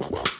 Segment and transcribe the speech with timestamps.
[0.00, 0.39] The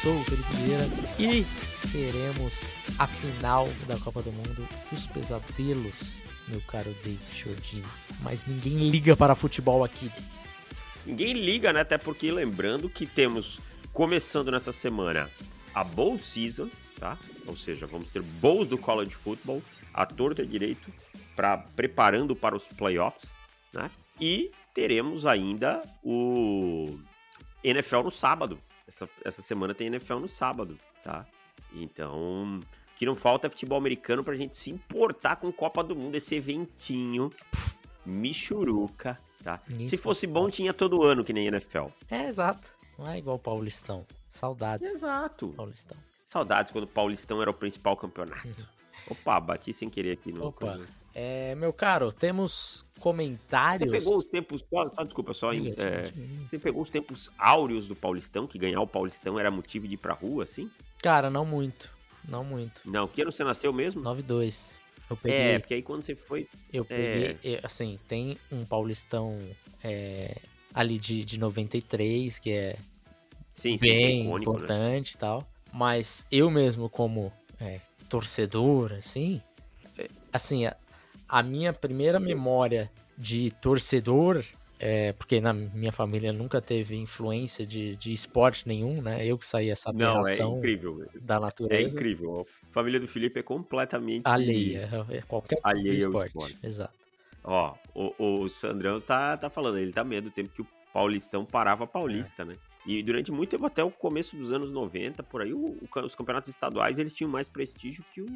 [0.00, 0.84] sou o Felipe Vieira
[1.18, 1.44] e
[1.90, 2.62] teremos
[2.98, 7.84] a final da Copa do Mundo dos pesadelos, meu caro David Chodini.
[8.20, 10.10] Mas ninguém liga para futebol aqui.
[11.04, 11.80] Ninguém liga, né?
[11.80, 13.58] Até porque lembrando que temos,
[13.92, 15.28] começando nessa semana,
[15.74, 17.18] a Bowl Season, tá?
[17.46, 20.92] Ou seja, vamos ter bowls do college football, a torta direito,
[21.36, 23.30] para preparando para os playoffs,
[23.72, 23.90] né?
[24.20, 26.98] E teremos ainda o
[27.62, 28.58] NFL no sábado.
[28.92, 31.26] Essa, essa semana tem NFL no sábado, tá?
[31.72, 35.96] Então, o que não falta é futebol americano pra gente se importar com Copa do
[35.96, 37.32] Mundo, esse eventinho
[38.04, 39.60] michuruca, tá?
[39.66, 41.86] Ninguém se se fosse bom, tinha todo ano que nem NFL.
[42.10, 42.70] É, exato.
[42.98, 44.06] Não é igual o Paulistão.
[44.28, 45.48] Saudades, Exato.
[45.56, 45.96] Paulistão.
[46.24, 48.68] Saudades quando o Paulistão era o principal campeonato.
[49.08, 50.46] Opa, bati sem querer aqui no.
[50.46, 50.80] Opa.
[51.14, 53.90] É, meu caro, temos comentários.
[53.90, 54.64] Você pegou os tempos.
[54.70, 55.52] Só, só desculpa, só.
[55.52, 56.10] em- é,
[56.46, 59.96] você pegou os tempos áureos do Paulistão, que ganhar o Paulistão era motivo de ir
[59.98, 60.70] pra rua, assim?
[61.02, 61.90] Cara, não muito.
[62.28, 62.80] Não muito.
[62.84, 64.00] Não, que ano você nasceu mesmo?
[64.02, 64.78] 9-2.
[65.10, 65.36] Eu peguei.
[65.40, 66.48] É, porque aí quando você foi.
[66.72, 69.36] Eu peguei, eh, assim, tem um Paulistão
[69.82, 70.36] é,
[70.72, 72.76] ali de, de 93, que é
[73.52, 74.56] Sim, sim, bem icônico, né?
[74.58, 75.46] importante e tal.
[75.72, 79.42] Mas eu mesmo, como é, torcedor, assim,
[79.98, 80.66] é, assim,
[81.38, 84.44] a, minha primeira memória de torcedor,
[84.78, 89.24] é, porque na minha família nunca teve influência de, de esporte nenhum, né?
[89.26, 91.06] Eu que saí essa Não, é incrível.
[91.20, 91.94] da É natureza.
[91.96, 92.46] incrível.
[92.70, 96.26] A família do Felipe é completamente Alheia, é qualquer tipo alheia ao esporte.
[96.28, 96.58] esporte.
[96.62, 96.94] Exato.
[97.44, 101.44] Ó, o, o Sandrão tá, tá falando, ele tá medo do tempo que o Paulistão
[101.44, 102.56] parava Paulista, né?
[102.86, 106.14] E durante muito tempo, até o começo dos anos 90, por aí, o- o os
[106.14, 108.26] campeonatos estaduais, eles tinham mais prestígio que o,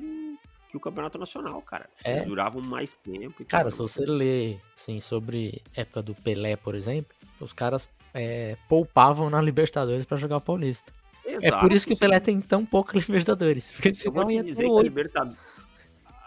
[0.80, 1.88] que o campeonato nacional, cara.
[2.04, 2.16] É?
[2.16, 3.44] Eles duravam mais tempo.
[3.44, 9.28] Cara, se você ler assim, sobre época do Pelé, por exemplo, os caras é, poupavam
[9.30, 10.92] na Libertadores pra jogar o Paulista.
[11.24, 12.24] é por isso que o Exato, Pelé sim.
[12.24, 13.72] tem tão pouca Libertadores.
[13.72, 14.84] Porque Eu vou senão ia dizer que a, oito.
[14.88, 15.36] Liberta-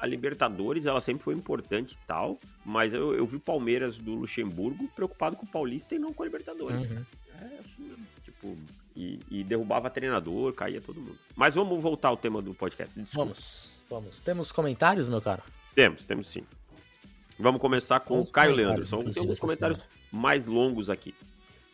[0.01, 4.13] a Libertadores, ela sempre foi importante e tal, mas eu, eu vi o Palmeiras do
[4.15, 7.03] Luxemburgo preocupado com o Paulista e não com a Libertadores, Uhum.
[7.41, 8.05] É assim mesmo.
[8.23, 8.57] Tipo,
[8.95, 11.17] e, e derrubava treinador, caía todo mundo.
[11.35, 12.97] Mas vamos voltar ao tema do podcast.
[12.99, 13.25] Desculpa.
[13.31, 14.21] Vamos, vamos.
[14.21, 15.43] Temos comentários, meu cara?
[15.73, 16.43] Temos, temos sim.
[17.37, 18.85] Vamos começar com Vamos o Caio Leandro.
[18.85, 19.79] São alguns comentários
[20.11, 21.15] mais longos aqui.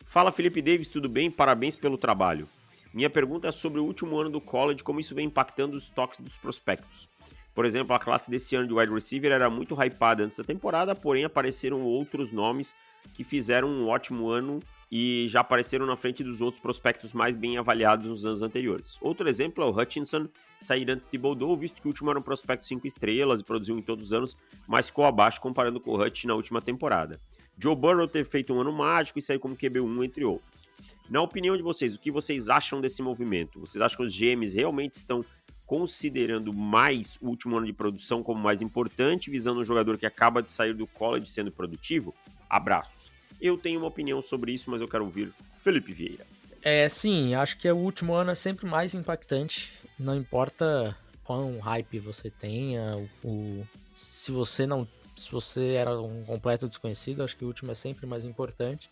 [0.04, 1.30] Fala Felipe Davis, tudo bem?
[1.30, 2.48] Parabéns pelo trabalho.
[2.94, 6.20] Minha pergunta é sobre o último ano do college, como isso vem impactando os toques
[6.20, 7.08] dos prospectos.
[7.54, 10.94] Por exemplo, a classe desse ano de wide receiver era muito hypada antes da temporada,
[10.94, 12.74] porém apareceram outros nomes
[13.12, 14.60] que fizeram um ótimo ano
[14.90, 18.98] e já apareceram na frente dos outros prospectos mais bem avaliados nos anos anteriores.
[19.00, 20.28] Outro exemplo é o Hutchinson,
[20.60, 23.76] sair antes de Boldow, visto que o último era um prospecto 5 estrelas e produziu
[23.78, 24.36] em todos os anos,
[24.66, 27.20] mas ficou abaixo comparando com o Hutch na última temporada.
[27.58, 30.66] Joe Burrow ter feito um ano mágico e sair como QB1, entre outros.
[31.08, 33.60] Na opinião de vocês, o que vocês acham desse movimento?
[33.60, 35.24] Vocês acham que os GMs realmente estão
[35.64, 40.42] considerando mais o último ano de produção como mais importante, visando um jogador que acaba
[40.42, 42.14] de sair do college sendo produtivo?
[42.48, 42.95] Abraços.
[43.40, 46.26] Eu tenho uma opinião sobre isso, mas eu quero ouvir Felipe Vieira.
[46.62, 49.72] É, sim, acho que o último ano é sempre mais impactante.
[49.98, 54.86] Não importa quão hype você tenha, o, se você não.
[55.16, 58.90] Se você era um completo desconhecido, acho que o último é sempre mais importante.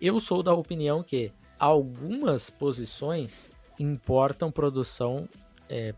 [0.00, 5.28] Eu sou da opinião que algumas posições importam produção
[5.68, 5.94] é,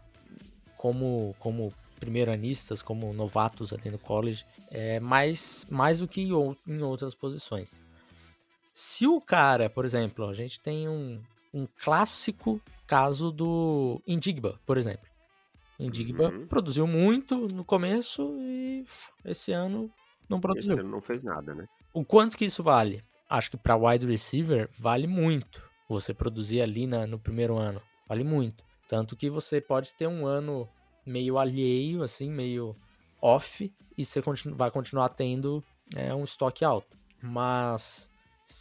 [0.77, 6.57] como, como primeiranistas, como novatos ali no college, é, mais, mais do que em, ou-
[6.67, 7.83] em outras posições.
[8.73, 11.21] Se o cara, por exemplo, a gente tem um,
[11.53, 15.07] um clássico caso do Indigba, por exemplo.
[15.79, 16.47] Indigba Uhum.
[16.47, 18.85] produziu muito no começo e
[19.25, 19.91] esse ano
[20.29, 20.79] não Esse produziu.
[20.79, 21.67] ano não fez nada, né?
[21.93, 23.03] O quanto que isso vale?
[23.29, 25.63] Acho que para wide receiver vale muito.
[25.89, 28.63] Você produzir ali na- no primeiro ano, vale muito.
[28.89, 30.69] Tanto que você pode ter um ano
[31.07, 32.77] meio alheio, assim, meio
[33.21, 35.63] off, e você continu- vai continuar tendo
[35.97, 36.97] é, um estoque alto.
[37.23, 38.11] Mas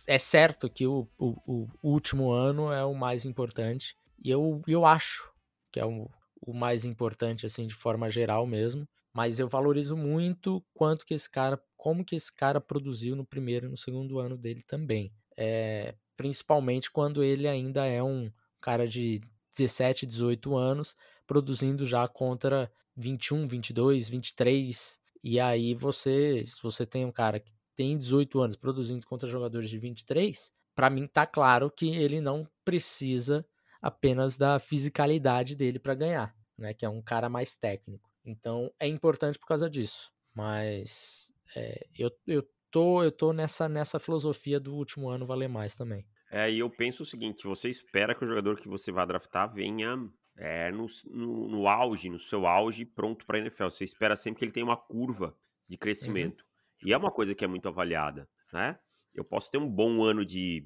[0.08, 3.96] é certo que o, o- o último ano é o mais importante.
[4.24, 5.32] E eu, eu acho
[5.72, 6.10] que é o,
[6.42, 8.88] o mais importante, assim, de forma geral mesmo.
[9.14, 13.66] Mas eu valorizo muito quanto que esse cara como que esse cara produziu no primeiro
[13.68, 15.14] e no segundo ano dele também.
[15.38, 19.22] É, principalmente quando ele ainda é um cara de
[19.56, 20.96] 17, 18 anos,
[21.30, 25.00] produzindo já contra 21, 22, 23.
[25.24, 29.70] E aí você, se você tem um cara que tem 18 anos produzindo contra jogadores
[29.70, 33.46] de 23, para mim tá claro que ele não precisa
[33.80, 36.74] apenas da fisicalidade dele para ganhar, né?
[36.74, 38.10] Que é um cara mais técnico.
[38.26, 40.12] Então é importante por causa disso.
[40.34, 45.76] Mas é, eu, eu tô, eu tô nessa, nessa filosofia do último ano valer mais
[45.76, 46.08] também.
[46.32, 49.54] É, e eu penso o seguinte: você espera que o jogador que você vai draftar
[49.54, 49.96] venha
[50.40, 53.66] é, no, no, no, auge, no seu auge, pronto para a NFL.
[53.66, 55.38] Você espera sempre que ele tenha uma curva
[55.68, 55.80] de uhum.
[55.80, 56.42] crescimento.
[56.42, 56.88] Uhum.
[56.88, 58.80] E é uma coisa que é muito avaliada, né?
[59.14, 60.66] Eu posso ter um bom ano de,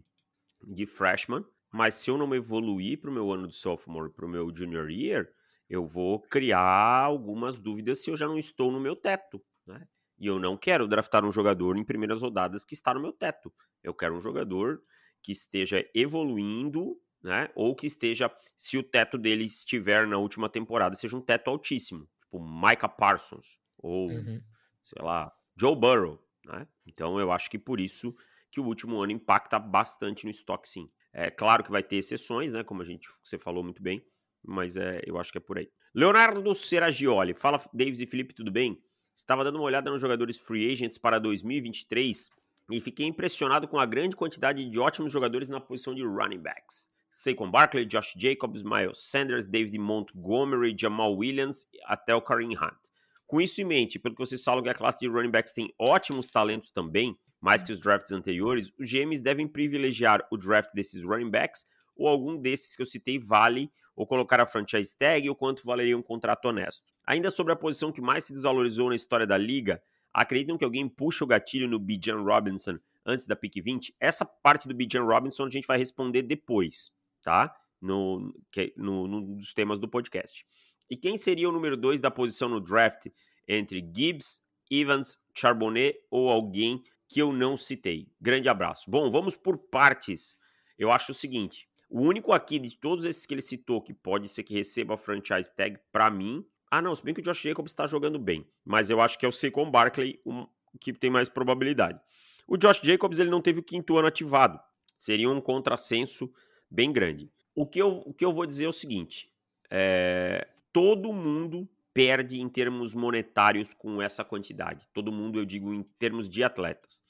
[0.61, 4.29] de freshman, mas se eu não evoluir para o meu ano de sophomore, para o
[4.29, 5.27] meu junior year,
[5.67, 9.87] eu vou criar algumas dúvidas se eu já não estou no meu teto, né?
[10.19, 13.51] E eu não quero draftar um jogador em primeiras rodadas que está no meu teto.
[13.81, 14.83] Eu quero um jogador
[15.23, 17.49] que esteja evoluindo, né?
[17.55, 22.07] Ou que esteja, se o teto dele estiver na última temporada, seja um teto altíssimo,
[22.21, 24.41] tipo Micah Parsons ou uhum.
[24.81, 26.67] sei lá, Joe Burrow, né?
[26.85, 28.15] Então eu acho que por isso
[28.51, 30.91] que o último ano impacta bastante no estoque, sim.
[31.11, 32.63] É claro que vai ter exceções, né?
[32.63, 34.05] Como a gente você falou muito bem,
[34.43, 35.69] mas é, eu acho que é por aí.
[35.93, 38.83] Leonardo Seragioli, fala Davis e Felipe, tudo bem?
[39.15, 42.29] Estava dando uma olhada nos jogadores free agents para 2023
[42.71, 46.89] e fiquei impressionado com a grande quantidade de ótimos jogadores na posição de running backs.
[47.15, 52.89] Saquon Barkley, Josh Jacobs, Miles Sanders, David Montgomery, Jamal Williams, até o Kareem Hunt.
[53.27, 55.71] Com isso em mente, pelo que vocês falam que a classe de running backs tem
[55.77, 61.03] ótimos talentos também, mais que os drafts anteriores, os GMs devem privilegiar o draft desses
[61.03, 65.35] running backs ou algum desses que eu citei vale ou colocar a franchise tag ou
[65.35, 66.83] quanto valeria um contrato honesto.
[67.05, 69.79] Ainda sobre a posição que mais se desvalorizou na história da liga,
[70.13, 73.95] Acreditam que alguém puxa o gatilho no Bijan Robinson antes da pick 20?
[73.99, 76.91] Essa parte do Bijan Robinson a gente vai responder depois,
[77.23, 77.55] tá?
[77.81, 78.33] No,
[78.77, 80.45] no, no, dos temas do podcast.
[80.89, 83.07] E quem seria o número 2 da posição no draft
[83.47, 88.07] entre Gibbs, Evans, Charbonnet ou alguém que eu não citei?
[88.21, 88.89] Grande abraço.
[88.89, 90.37] Bom, vamos por partes.
[90.77, 94.29] Eu acho o seguinte: o único aqui de todos esses que ele citou que pode
[94.29, 97.41] ser que receba a franchise tag, para mim, ah, não, se bem que o Josh
[97.41, 100.47] Jacobs está jogando bem, mas eu acho que é o Saquon Barkley um,
[100.79, 101.99] que tem mais probabilidade.
[102.47, 104.59] O Josh Jacobs ele não teve o quinto ano ativado,
[104.97, 106.33] seria um contrassenso
[106.73, 107.31] bem grande.
[107.55, 109.29] O que eu, o que eu vou dizer é o seguinte:
[109.69, 114.87] é, todo mundo perde em termos monetários com essa quantidade.
[114.91, 117.03] Todo mundo, eu digo, em termos de atletas.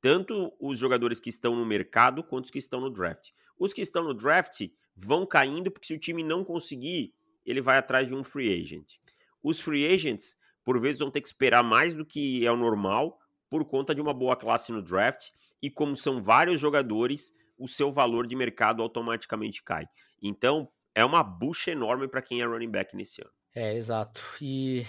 [0.00, 3.30] Tanto os jogadores que estão no mercado quanto os que estão no draft.
[3.58, 7.14] Os que estão no draft vão caindo porque se o time não conseguir
[7.50, 8.96] ele vai atrás de um free agent.
[9.42, 13.18] Os free agents, por vezes, vão ter que esperar mais do que é o normal
[13.48, 15.30] por conta de uma boa classe no draft
[15.62, 19.86] e como são vários jogadores, o seu valor de mercado automaticamente cai.
[20.22, 23.30] Então, é uma bucha enorme para quem é running back nesse ano.
[23.54, 24.20] É, exato.
[24.40, 24.84] E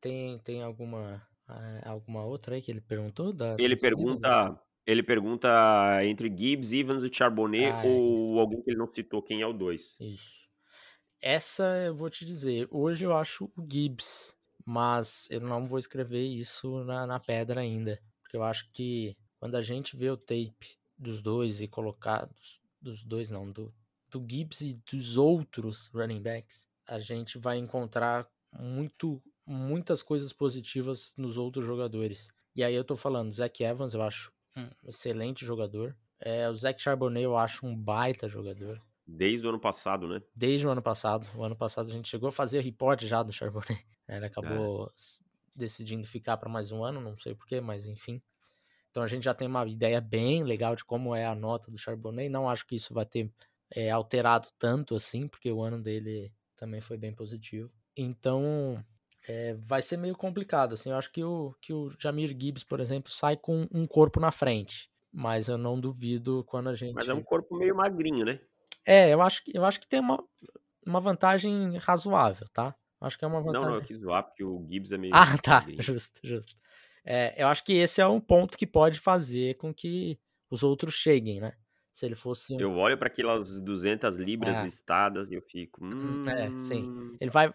[0.00, 3.32] tem, tem alguma ah, alguma outra aí que ele perguntou?
[3.32, 5.48] Da, ele pergunta ele pergunta
[6.04, 9.52] entre Gibbs, Evans e Charbonnet ah, ou alguém que ele não citou, quem é o
[9.52, 9.96] 2.
[10.00, 10.48] Isso.
[11.20, 14.36] Essa eu vou te dizer, hoje eu acho o Gibbs,
[14.66, 18.00] mas eu não vou escrever isso na, na pedra ainda.
[18.22, 22.26] Porque eu acho que quando a gente vê o tape dos dois e colocar.
[22.26, 23.72] Dos, dos dois não, do,
[24.10, 31.14] do Gibbs e dos outros running backs, a gente vai encontrar muito, muitas coisas positivas
[31.16, 32.28] nos outros jogadores.
[32.54, 35.96] E aí eu tô falando, Zach Evans eu acho um excelente jogador.
[36.20, 38.80] É, o Zach Charbonnet eu acho um baita jogador.
[39.06, 40.22] Desde o ano passado, né?
[40.34, 41.26] Desde o ano passado.
[41.36, 43.84] O ano passado a gente chegou a fazer report já do Charbonnet.
[44.08, 44.90] Ele acabou é.
[45.54, 48.22] decidindo ficar para mais um ano, não sei porquê, mas enfim.
[48.92, 51.78] Então a gente já tem uma ideia bem legal de como é a nota do
[51.78, 52.28] Charbonnet.
[52.28, 53.32] Não acho que isso vai ter
[53.74, 57.72] é, alterado tanto assim, porque o ano dele também foi bem positivo.
[57.96, 58.84] Então
[59.26, 60.74] é, vai ser meio complicado.
[60.74, 64.20] Assim, eu acho que o, que o Jamir Gibbs, por exemplo, sai com um corpo
[64.20, 64.90] na frente.
[65.10, 66.94] Mas eu não duvido quando a gente.
[66.94, 68.40] Mas é um corpo meio magrinho, né?
[68.84, 70.22] É, eu acho, eu acho que tem uma,
[70.86, 72.74] uma vantagem razoável, tá?
[73.00, 73.62] Acho que é uma vantagem.
[73.62, 75.14] Não, não, eu quis zoar porque o Gibbs é meio.
[75.14, 75.64] Ah, tá.
[75.80, 76.54] Justo, justo.
[77.04, 80.18] É, eu acho que esse é um ponto que pode fazer com que
[80.50, 81.52] os outros cheguem, né?
[81.92, 82.54] Se ele fosse.
[82.58, 84.62] Eu olho para aquelas 200 libras é.
[84.62, 85.84] listadas e eu fico.
[85.84, 86.28] Hum...
[86.28, 86.82] É, sim.
[86.88, 87.16] Hum.
[87.20, 87.52] Ele vai.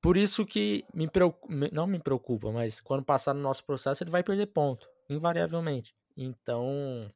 [0.00, 4.10] Por isso que me preocupa, não me preocupa, mas quando passar no nosso processo ele
[4.10, 5.94] vai perder ponto, invariavelmente.
[6.16, 7.10] Então,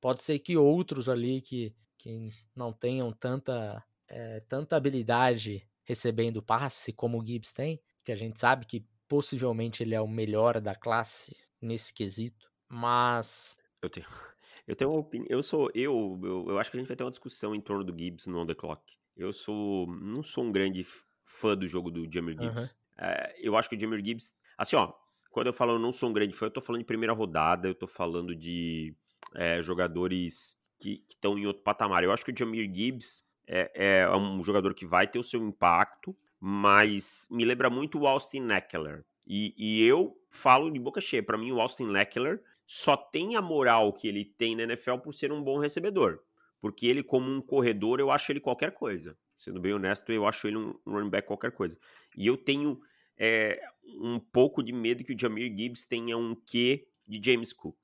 [0.00, 6.92] pode ser que outros ali que que não tenham tanta, é, tanta habilidade recebendo passe
[6.92, 10.74] como o Gibbs tem, que a gente sabe que possivelmente ele é o melhor da
[10.74, 13.56] classe nesse quesito, mas.
[13.82, 14.06] Eu tenho,
[14.66, 15.28] eu tenho uma opinião.
[15.30, 15.70] Eu sou.
[15.74, 18.26] Eu, eu, eu acho que a gente vai ter uma discussão em torno do Gibbs
[18.26, 18.82] no On The Clock.
[19.16, 19.86] Eu sou.
[19.86, 20.86] Não sou um grande
[21.24, 22.70] fã do jogo do Jamir Gibbs.
[22.70, 22.76] Uhum.
[22.98, 24.34] É, eu acho que o Jamir Gibbs.
[24.56, 24.92] Assim, ó.
[25.30, 27.66] Quando eu falo eu não sou um grande fã, eu tô falando de primeira rodada,
[27.66, 28.94] eu tô falando de
[29.34, 32.04] é, jogadores que estão em outro patamar.
[32.04, 35.44] Eu acho que o Jamir Gibbs é, é, um jogador que vai ter o seu
[35.44, 39.02] impacto, mas me lembra muito o Austin Eckler.
[39.26, 43.40] E, e eu falo de boca cheia, para mim o Austin Eckler só tem a
[43.40, 46.20] moral que ele tem na NFL por ser um bom recebedor.
[46.60, 49.16] Porque ele, como um corredor, eu acho ele qualquer coisa.
[49.34, 51.78] Sendo bem honesto, eu acho ele um running back qualquer coisa.
[52.14, 52.78] E eu tenho
[53.16, 53.58] é,
[54.02, 57.78] um pouco de medo que o Jamir Gibbs tenha um quê de James Cook.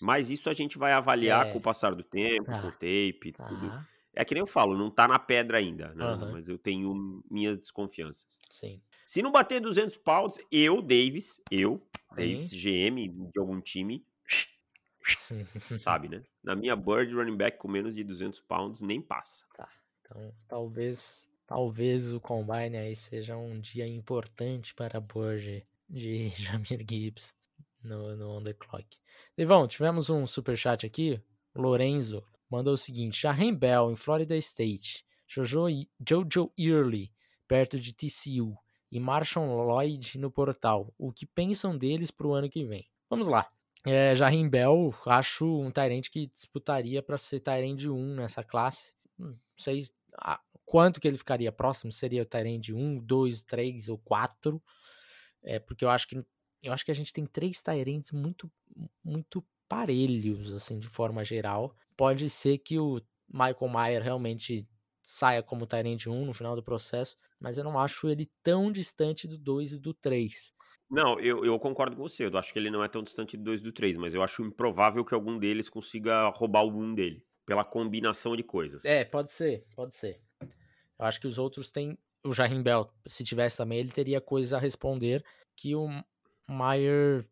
[0.00, 1.52] Mas isso a gente vai avaliar é.
[1.52, 2.60] com o passar do tempo, tá.
[2.60, 3.46] com tape, tá.
[3.46, 3.86] tudo.
[4.14, 6.04] É que nem eu falo, não tá na pedra ainda, né?
[6.04, 6.32] Uhum.
[6.32, 8.38] Mas eu tenho minhas desconfianças.
[8.50, 8.80] Sim.
[9.04, 12.16] Se não bater 200 pounds, eu, Davis, eu, Sim.
[12.16, 14.04] Davis, GM de algum time,
[15.78, 16.22] sabe, né?
[16.42, 19.44] Na minha bird running back com menos de 200 pounds nem passa.
[19.56, 19.68] Tá.
[20.00, 26.84] Então, talvez, talvez o combine aí seja um dia importante para a bird de Jamir
[26.88, 27.34] Gibbs
[27.82, 28.86] no, no On The Clock.
[29.36, 31.20] Devão, tivemos um super chat aqui.
[31.54, 35.66] Lorenzo mandou o seguinte: Jahem Bell em Florida State, Jojo,
[36.06, 37.12] Jojo Early
[37.46, 38.56] perto de TCU
[38.92, 40.94] e Marshall Lloyd no portal.
[40.96, 42.86] O que pensam deles para o ano que vem?
[43.08, 43.50] Vamos lá.
[43.84, 44.14] É,
[44.48, 48.94] Bell, acho um Tyrant que disputaria para ser Tyrant 1 nessa classe.
[49.18, 49.82] Hum, não sei
[50.64, 54.62] quanto que ele ficaria próximo, seria o Tyrant 1, 2, 3 ou 4.
[55.42, 56.24] É, porque eu acho que
[56.62, 58.52] eu acho que a gente tem três Tyrants muito
[59.02, 61.74] muito parelhos assim de forma geral.
[62.00, 62.98] Pode ser que o
[63.30, 64.66] Michael Mayer realmente
[65.02, 69.28] saia como Tyrant 1 no final do processo, mas eu não acho ele tão distante
[69.28, 70.54] do 2 e do 3.
[70.90, 72.24] Não, eu, eu concordo com você.
[72.24, 74.22] Eu acho que ele não é tão distante do 2 e do 3, mas eu
[74.22, 78.82] acho improvável que algum deles consiga roubar o 1 dele, pela combinação de coisas.
[78.86, 80.22] É, pode ser, pode ser.
[80.40, 81.98] Eu acho que os outros têm.
[82.24, 85.22] O Jarim Bell, se tivesse também, ele teria coisa a responder
[85.54, 85.86] que o
[86.48, 87.28] Maier.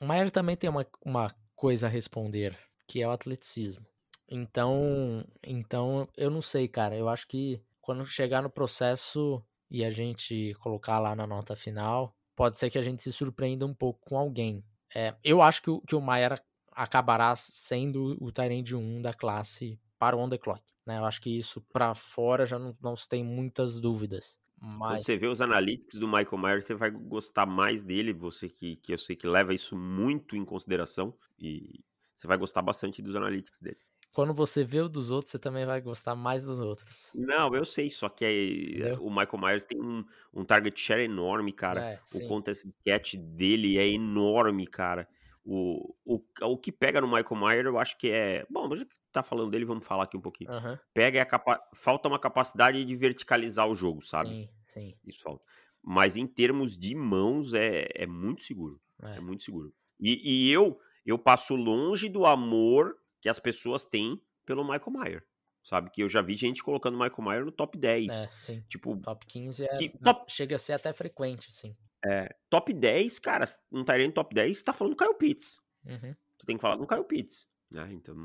[0.00, 2.58] O Maier também tem uma, uma coisa a responder,
[2.90, 3.86] que é o atleticismo.
[4.28, 6.96] Então, então, eu não sei, cara.
[6.96, 12.12] Eu acho que quando chegar no processo e a gente colocar lá na nota final,
[12.34, 14.64] pode ser que a gente se surpreenda um pouco com alguém.
[14.92, 16.42] É, eu acho que o, que o Maier
[16.72, 20.62] acabará sendo o Tyrande 1 da classe para o On The Clock.
[20.84, 20.98] Né?
[20.98, 24.36] Eu acho que isso para fora já não, não se tem muitas dúvidas.
[24.60, 24.78] Mas...
[24.78, 28.74] Quando você vê os analytics do Michael Myers, você vai gostar mais dele, você que,
[28.76, 31.80] que eu sei que leva isso muito em consideração, e
[32.20, 33.78] você vai gostar bastante dos analytics dele.
[34.12, 37.10] Quando você vê o dos outros, você também vai gostar mais dos outros.
[37.14, 41.52] Não, eu sei, só que é, o Michael Myers tem um, um target share enorme,
[41.52, 41.92] cara.
[41.92, 45.08] É, o contest catch dele é enorme, cara.
[45.44, 48.44] O, o, o que pega no Michael Myers, eu acho que é.
[48.50, 50.50] Bom, que tá falando dele, vamos falar aqui um pouquinho.
[50.50, 50.76] Uhum.
[50.92, 51.58] Pega é a capa...
[51.74, 54.28] falta uma capacidade de verticalizar o jogo, sabe?
[54.28, 54.94] Sim, sim.
[55.06, 55.42] Isso falta.
[55.82, 58.78] Mas em termos de mãos, é, é muito seguro.
[59.02, 59.72] É, é muito seguro.
[59.98, 65.24] E, e eu, eu passo longe do amor que as pessoas têm pelo Michael Myers.
[65.62, 65.90] Sabe?
[65.90, 68.12] Que eu já vi gente colocando Michael Myers no top 10.
[68.12, 68.64] É, sim.
[68.68, 70.30] Tipo, top 15 é, que, top...
[70.32, 71.76] chega a ser até frequente, sim.
[72.04, 75.60] É, top 10, cara, um Tyrant top 10, tá falando do Kyle Pitts.
[75.84, 76.14] Uhum.
[76.38, 77.46] Tu tem que falar do Kyle Pitts.
[77.70, 77.90] Né?
[77.92, 78.16] Então,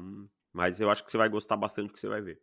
[0.53, 2.41] mas eu acho que você vai gostar bastante do que você vai ver.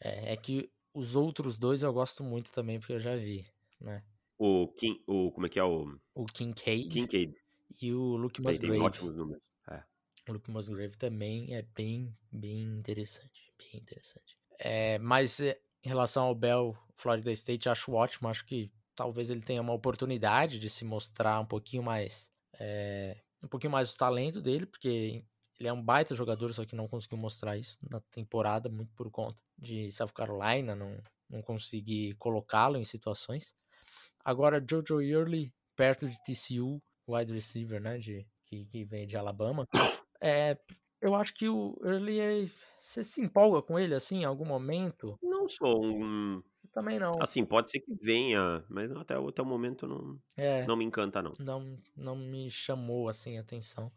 [0.00, 3.44] É, é que os outros dois eu gosto muito também, porque eu já vi,
[3.80, 4.04] né?
[4.38, 5.98] O King, o, como é que é o...
[6.14, 6.88] O Kincaid.
[6.88, 7.34] Kincaid.
[7.82, 8.72] E o Luke Musgrave.
[8.72, 9.42] Tem ótimos números.
[10.32, 13.52] Luke Musgrave também é bem, bem interessante.
[13.58, 14.38] Bem interessante.
[14.58, 18.28] É, mas eh, em relação ao Bell, Florida State, acho ótimo.
[18.28, 22.30] Acho que talvez ele tenha uma oportunidade de se mostrar um pouquinho mais.
[22.58, 25.24] É, um pouquinho mais o talento dele, porque
[25.58, 29.10] ele é um baita jogador, só que não conseguiu mostrar isso na temporada, muito por
[29.10, 31.42] conta de South Carolina, não, não
[32.18, 33.54] colocá-lo em situações.
[34.24, 39.66] Agora, Jojo Early, perto de TCU, wide receiver, né, de, que, que vem de Alabama.
[40.20, 40.58] É,
[41.00, 42.50] eu acho que o Early é,
[42.80, 45.18] você se empolga com ele assim em algum momento?
[45.22, 46.42] Não sou um.
[46.72, 47.20] também não.
[47.20, 51.22] Assim, pode ser que venha, mas até, até o momento não, é, não me encanta,
[51.22, 51.34] não.
[51.38, 53.92] Não, não me chamou assim a atenção.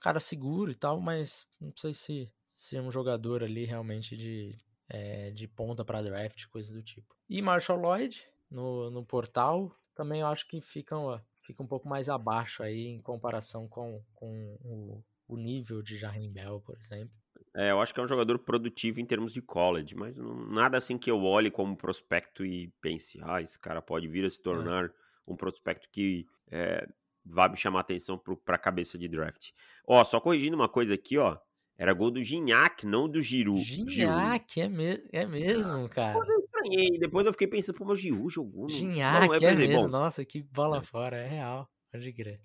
[0.00, 4.58] Cara seguro e tal, mas não sei se ser é um jogador ali realmente de,
[4.88, 7.14] é, de ponta para draft, coisa do tipo.
[7.28, 10.96] E Marshall Lloyd no, no portal também eu acho que fica,
[11.42, 16.32] fica um pouco mais abaixo aí em comparação com, com o o nível de Jarim
[16.32, 17.14] Bell, por exemplo.
[17.54, 20.78] É, eu acho que é um jogador produtivo em termos de college, mas não, nada
[20.78, 24.38] assim que eu olhe como prospecto e pense, ah, esse cara pode vir a se
[24.40, 24.42] é.
[24.42, 24.90] tornar é.
[25.26, 26.86] um prospecto que é,
[27.24, 29.50] vai me chamar atenção para a cabeça de draft.
[29.86, 31.38] Ó, só corrigindo uma coisa aqui, ó.
[31.76, 33.62] Era gol do Gignac, não do Giroud.
[33.62, 36.18] Gignac, é, me é mesmo, cara.
[36.18, 36.98] Eu estranhei.
[36.98, 38.64] Depois eu fiquei pensando, pô, mas o Giroud jogou.
[38.64, 38.68] No...
[38.68, 39.76] Gignac, não, é, é mesmo.
[39.76, 39.88] Bom.
[39.88, 40.82] Nossa, que bola é.
[40.82, 41.16] fora.
[41.16, 41.66] É real.
[41.90, 42.42] Pode crer.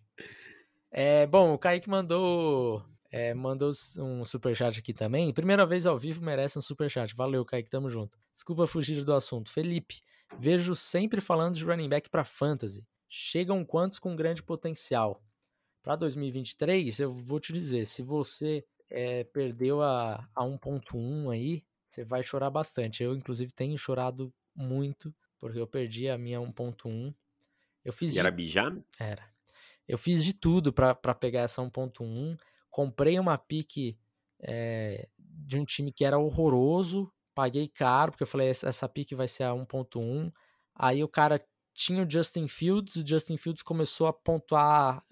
[0.98, 5.34] É, bom, o Kaique mandou é, mandou um superchat aqui também.
[5.34, 7.14] Primeira vez ao vivo, merece um superchat.
[7.14, 8.18] Valeu, Kaique, tamo junto.
[8.34, 9.52] Desculpa fugir do assunto.
[9.52, 10.00] Felipe,
[10.40, 12.88] vejo sempre falando de running back para fantasy.
[13.10, 15.22] Chegam quantos com grande potencial?
[15.84, 22.06] Para 2023, eu vou te dizer, se você é, perdeu a, a 1.1 aí, você
[22.06, 23.04] vai chorar bastante.
[23.04, 27.14] Eu, inclusive, tenho chorado muito, porque eu perdi a minha 1.1.
[27.84, 28.16] Eu fiz.
[28.16, 28.82] E era Bijan?
[28.98, 29.35] Era.
[29.88, 32.38] Eu fiz de tudo para pegar essa 1.1.
[32.70, 33.98] Comprei uma pique
[34.40, 37.12] é, de um time que era horroroso.
[37.34, 40.32] Paguei caro, porque eu falei, essa pique vai ser a 1.1.
[40.74, 41.40] Aí o cara
[41.74, 45.04] tinha o Justin Fields, o Justin Fields começou a pontuar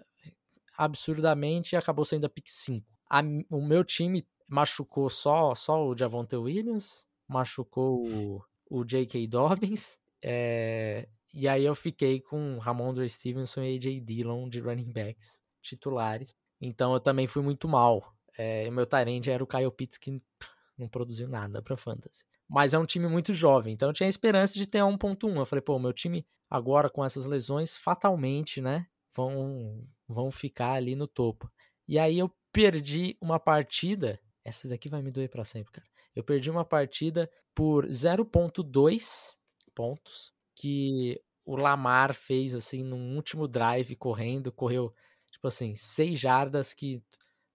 [0.77, 5.95] absurdamente e acabou sendo a pick 5 a, o meu time machucou só, só o
[5.95, 9.27] Javonte Williams, machucou o, o J.K.
[9.27, 13.99] Dobbins, é, e aí eu fiquei com Ramondre Stevenson e A.J.
[14.01, 16.35] Dillon de running backs titulares.
[16.61, 18.13] Então eu também fui muito mal.
[18.37, 20.21] É, meu Tyrande era o Kyle Pitts, que
[20.77, 22.23] não produziu nada pra Fantasy.
[22.47, 25.35] Mas é um time muito jovem, então eu tinha esperança de ter 1.1.
[25.37, 28.85] Eu falei, pô, meu time agora com essas lesões, fatalmente, né,
[29.15, 31.51] vão, vão ficar ali no topo.
[31.87, 34.19] E aí eu perdi uma partida.
[34.45, 35.87] Essa daqui vai me doer para sempre, cara.
[36.15, 39.33] Eu perdi uma partida por 0.2
[39.73, 44.93] pontos que o Lamar fez assim no último drive correndo, correu
[45.31, 47.03] tipo assim, 6 jardas que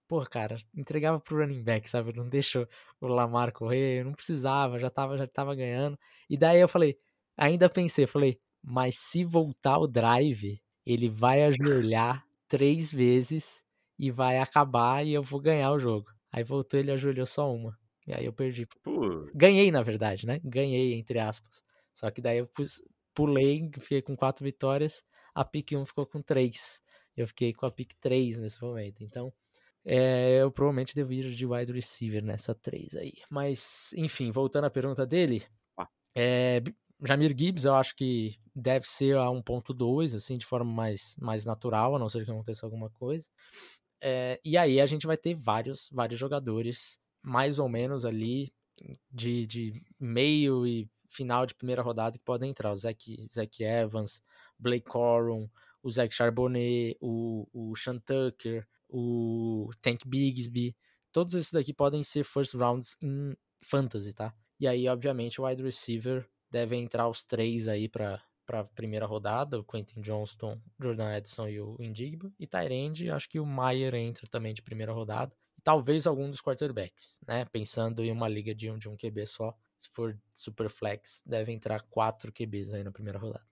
[0.07, 2.11] pô, cara, entregava pro running back, sabe?
[2.15, 2.67] Não deixou
[2.99, 5.97] o Lamar correr, eu não precisava, já tava já tava ganhando.
[6.29, 6.97] E daí eu falei,
[7.37, 13.63] ainda pensei, falei, mas se voltar o drive, ele vai ajoelhar três vezes
[13.99, 16.09] e vai acabar e eu vou ganhar o jogo.
[16.31, 17.77] Aí voltou, ele ajoelhou só uma.
[18.07, 18.67] E aí eu perdi.
[19.35, 20.39] Ganhei, na verdade, né?
[20.43, 21.63] Ganhei, entre aspas.
[21.93, 22.81] Só que daí eu pus,
[23.19, 25.03] pulei, fiquei com quatro vitórias,
[25.35, 26.81] a pick 1 ficou com três.
[27.17, 29.03] Eu fiquei com a pick 3 nesse momento.
[29.03, 29.33] Então,
[29.83, 33.11] é, eu provavelmente devo ir de wide receiver nessa 3 aí.
[33.29, 35.43] Mas, enfim, voltando à pergunta dele.
[36.15, 36.61] É,
[37.05, 41.97] Jamir Gibbs, eu acho que deve ser a 1.2, assim, de forma mais, mais natural,
[41.97, 43.27] a não ser que aconteça alguma coisa.
[44.01, 48.53] É, e aí a gente vai ter vários, vários jogadores, mais ou menos ali,
[49.11, 52.71] de, de meio e final de primeira rodada que podem entrar.
[52.71, 54.21] O Zach, Zach Evans,
[54.57, 55.49] Blake Corum,
[55.81, 60.75] o Zach Charbonnet, o, o Sean Tucker, o Tank Bigsby.
[61.11, 64.33] Todos esses daqui podem ser first rounds em fantasy, tá?
[64.59, 69.59] E aí, obviamente, o wide receiver deve entrar os três aí para para primeira rodada,
[69.59, 72.33] o Quentin Johnston, Jordan Edson e o Indigba.
[72.39, 75.31] E Tyrande, acho que o Maier entra também de primeira rodada.
[75.63, 77.45] Talvez algum dos quarterbacks, né?
[77.45, 79.55] Pensando em uma liga de um, de um QB só.
[79.77, 83.45] Se for super flex, deve entrar quatro QBs aí na primeira rodada.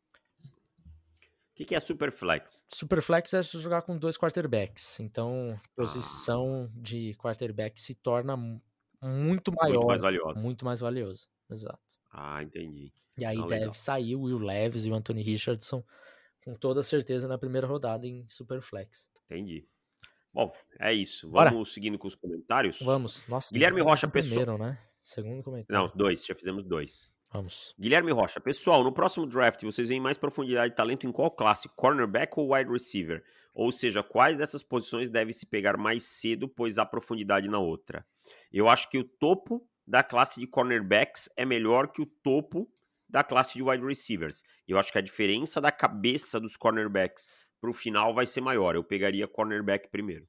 [0.43, 2.65] O que, que é super flex?
[2.67, 4.99] Super flex é jogar com dois quarterbacks.
[4.99, 6.79] Então, posição ah.
[6.79, 8.37] de quarterback se torna
[9.01, 9.73] muito maior.
[9.73, 10.41] Muito mais valioso.
[10.41, 10.81] Muito mais
[11.49, 11.79] exato.
[12.11, 12.91] Ah, entendi.
[13.17, 13.73] E aí deve legal.
[13.73, 15.83] sair o Will Leves e o Anthony Richardson
[16.43, 19.09] com toda certeza na primeira rodada em Superflex.
[19.25, 19.67] Entendi.
[20.37, 21.27] Bom, é isso.
[21.31, 21.65] Vamos Bora.
[21.65, 22.77] seguindo com os comentários?
[22.83, 23.27] Vamos.
[23.27, 24.45] Nossa, Guilherme Rocha, pessoal.
[24.45, 24.77] Primeiro, né?
[25.01, 25.87] Segundo comentário.
[25.87, 26.23] Não, dois.
[26.23, 27.11] Já fizemos dois.
[27.33, 27.73] Vamos.
[27.79, 31.67] Guilherme Rocha, pessoal, no próximo draft vocês veem mais profundidade de talento em qual classe?
[31.69, 33.23] Cornerback ou wide receiver?
[33.51, 38.05] Ou seja, quais dessas posições deve se pegar mais cedo, pois há profundidade na outra?
[38.53, 42.71] Eu acho que o topo da classe de cornerbacks é melhor que o topo
[43.09, 44.43] da classe de wide receivers.
[44.67, 47.27] Eu acho que a diferença da cabeça dos cornerbacks
[47.59, 48.75] para o final vai ser maior.
[48.75, 50.27] Eu pegaria cornerback primeiro.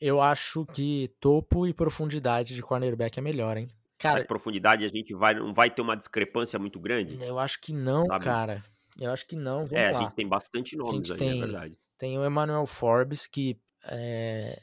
[0.00, 3.70] Eu acho que topo e profundidade de cornerback é melhor, hein?
[3.98, 7.22] Cara, Será que profundidade a gente vai, não vai ter uma discrepância muito grande?
[7.22, 8.24] Eu acho que não, sabe?
[8.24, 8.64] cara.
[9.00, 9.66] Eu acho que não.
[9.66, 9.98] Vamos é, lá.
[9.98, 11.78] a gente tem bastante nomes aí, é tem, é verdade.
[11.96, 14.60] Tem o Emmanuel Forbes, que é,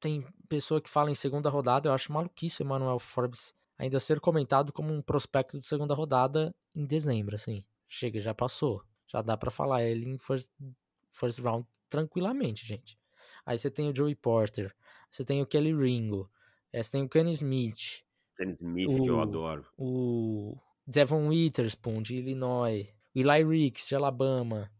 [0.00, 1.88] tem pessoa que fala em segunda rodada.
[1.88, 6.54] Eu acho maluquice o Emmanuel Forbes ainda ser comentado como um prospecto de segunda rodada
[6.74, 7.64] em dezembro, assim.
[7.88, 8.82] Chega, já passou.
[9.08, 10.50] Já dá para falar ele em first,
[11.16, 12.98] first round tranquilamente, gente.
[13.44, 14.74] Aí você tem o Joey Porter,
[15.10, 16.30] você tem o Kelly Ringo,
[16.72, 18.02] eh, você tem o Kenny Smith.
[18.36, 19.66] Kenny Smith, o, que eu adoro.
[19.78, 22.86] O Devon Witherspoon, de Illinois.
[23.14, 24.70] O Eli Ricks, de Alabama.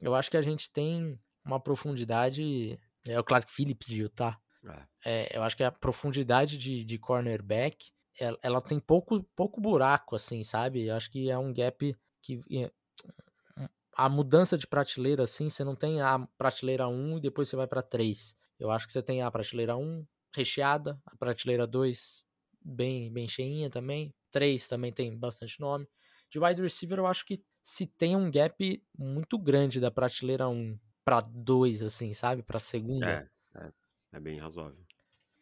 [0.00, 2.78] Eu acho que a gente tem uma profundidade.
[3.06, 4.38] É o Clark Phillips, de Utah.
[4.64, 4.82] É.
[5.04, 10.14] É, eu acho que a profundidade de, de cornerback ela, ela, tem pouco, pouco buraco,
[10.14, 10.86] assim, sabe?
[10.86, 12.42] Eu acho que é um gap que
[14.00, 17.66] a mudança de prateleira, assim, você não tem a prateleira 1 e depois você vai
[17.66, 18.34] para 3.
[18.58, 22.24] Eu acho que você tem a prateleira 1 recheada, a prateleira 2
[22.62, 25.86] bem, bem cheinha também, 3 também tem bastante nome.
[26.30, 30.78] De wide receiver, eu acho que se tem um gap muito grande da prateleira 1
[31.04, 32.42] para 2, assim, sabe?
[32.42, 33.06] Para segunda.
[33.06, 33.72] É, é,
[34.14, 34.82] é bem razoável.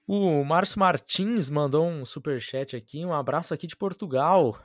[0.05, 4.61] O Márcio Martins mandou um super chat aqui, um abraço aqui de Portugal.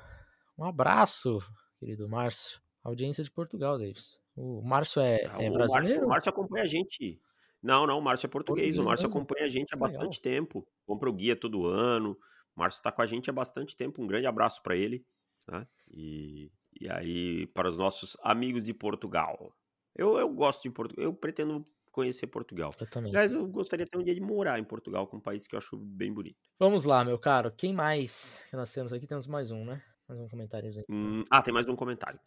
[0.58, 1.38] Um abraço,
[1.80, 2.60] querido Márcio.
[2.84, 4.20] Audiência de Portugal, Davis.
[4.36, 5.72] O Márcio é, é o brasileiro?
[5.72, 7.22] Márcio, o Márcio acompanha a gente.
[7.62, 8.76] Não, não, o Márcio é português.
[8.76, 9.20] português o Márcio mesmo.
[9.20, 9.92] acompanha a gente há Legal.
[9.92, 10.68] bastante tempo.
[10.86, 12.18] Compra o guia todo ano.
[12.56, 14.04] O Márcio está com a gente há bastante tempo.
[14.04, 15.06] Um grande abraço para ele.
[15.48, 15.66] Né?
[15.90, 19.56] E, e aí, para os nossos amigos de Portugal.
[19.96, 21.06] Eu, eu gosto de Portugal.
[21.06, 22.72] Eu pretendo conhecer Portugal.
[22.78, 23.12] Eu também.
[23.12, 25.56] Aliás, eu gostaria até um dia de morar em Portugal, que é um país que
[25.56, 26.42] eu acho bem bonito.
[26.60, 27.52] Vamos lá, meu caro.
[27.56, 29.08] Quem mais que nós temos aqui?
[29.08, 29.82] Temos mais um, né?
[30.08, 30.70] Mais um comentário.
[30.90, 32.20] Hum, ah, tem mais um comentário.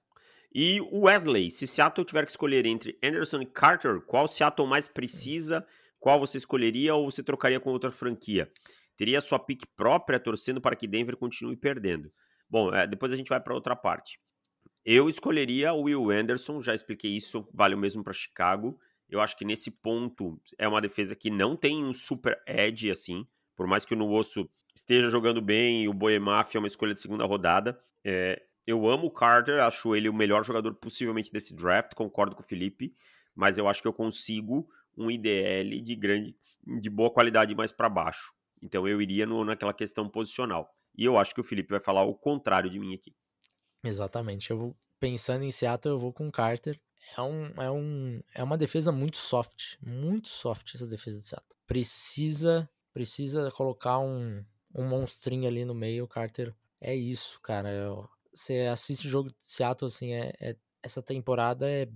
[0.54, 4.88] E o Wesley, se Seattle tiver que escolher entre Anderson e Carter, qual Seattle mais
[4.88, 5.66] precisa?
[5.98, 8.50] Qual você escolheria ou você trocaria com outra franquia?
[8.96, 12.10] Teria sua pick própria torcendo para que Denver continue perdendo?
[12.48, 14.18] Bom, é, depois a gente vai para outra parte.
[14.84, 18.78] Eu escolheria o Will Anderson, já expliquei isso, vale o mesmo para Chicago.
[19.08, 23.26] Eu acho que nesse ponto é uma defesa que não tem um super edge assim,
[23.54, 27.00] por mais que o Nuosso esteja jogando bem e o Boemaf é uma escolha de
[27.00, 27.78] segunda rodada.
[28.04, 32.42] É, eu amo o Carter, acho ele o melhor jogador possivelmente desse draft, concordo com
[32.42, 32.94] o Felipe,
[33.34, 36.36] mas eu acho que eu consigo um IDL de grande,
[36.80, 38.32] de boa qualidade mais para baixo.
[38.60, 40.74] Então eu iria no, naquela questão posicional.
[40.96, 43.14] E eu acho que o Felipe vai falar o contrário de mim aqui.
[43.84, 44.50] Exatamente.
[44.50, 46.80] Eu vou pensando em Seattle, eu vou com o Carter.
[47.16, 51.56] É, um, é, um, é uma defesa muito soft, muito soft essa defesa de Seattle.
[51.66, 54.42] Precisa, precisa colocar um,
[54.74, 56.08] um monstrinho ali no meio.
[56.08, 57.70] Carter é isso, cara.
[57.70, 61.88] Eu, você assiste o jogo de Seattle, assim, é, é, essa temporada é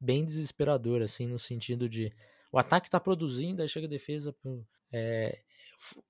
[0.00, 2.12] bem desesperadora, assim, no sentido de
[2.52, 4.34] o ataque tá produzindo, aí chega a defesa
[4.92, 5.42] é,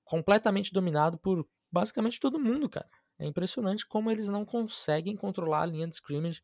[0.03, 2.87] completamente dominado por basicamente todo mundo, cara.
[3.17, 6.43] É impressionante como eles não conseguem controlar a linha de scrimmage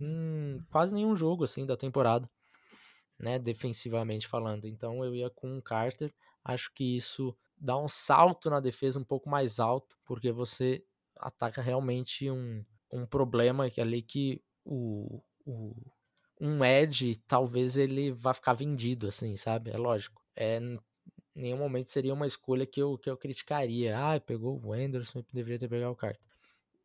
[0.00, 2.28] em quase nenhum jogo, assim, da temporada,
[3.18, 4.66] né, defensivamente falando.
[4.66, 6.12] Então eu ia com o Carter,
[6.44, 10.84] acho que isso dá um salto na defesa um pouco mais alto, porque você
[11.22, 15.74] ataca realmente um, um problema ali que o, o
[16.40, 19.70] um Edge talvez ele vá ficar vendido, assim, sabe?
[19.70, 20.22] É lógico.
[20.34, 20.78] É, em
[21.34, 23.96] nenhum momento seria uma escolha que eu, que eu criticaria.
[23.96, 26.20] Ah, pegou o Anderson, deveria ter pegado o Carter.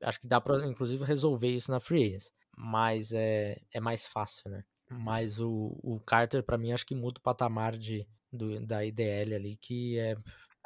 [0.01, 4.51] Acho que dá para inclusive resolver isso na Free Agents, mas é, é mais fácil,
[4.51, 4.63] né?
[4.89, 9.35] Mas o, o Carter para mim acho que muda o patamar de, do, da IDL
[9.35, 10.15] ali, que é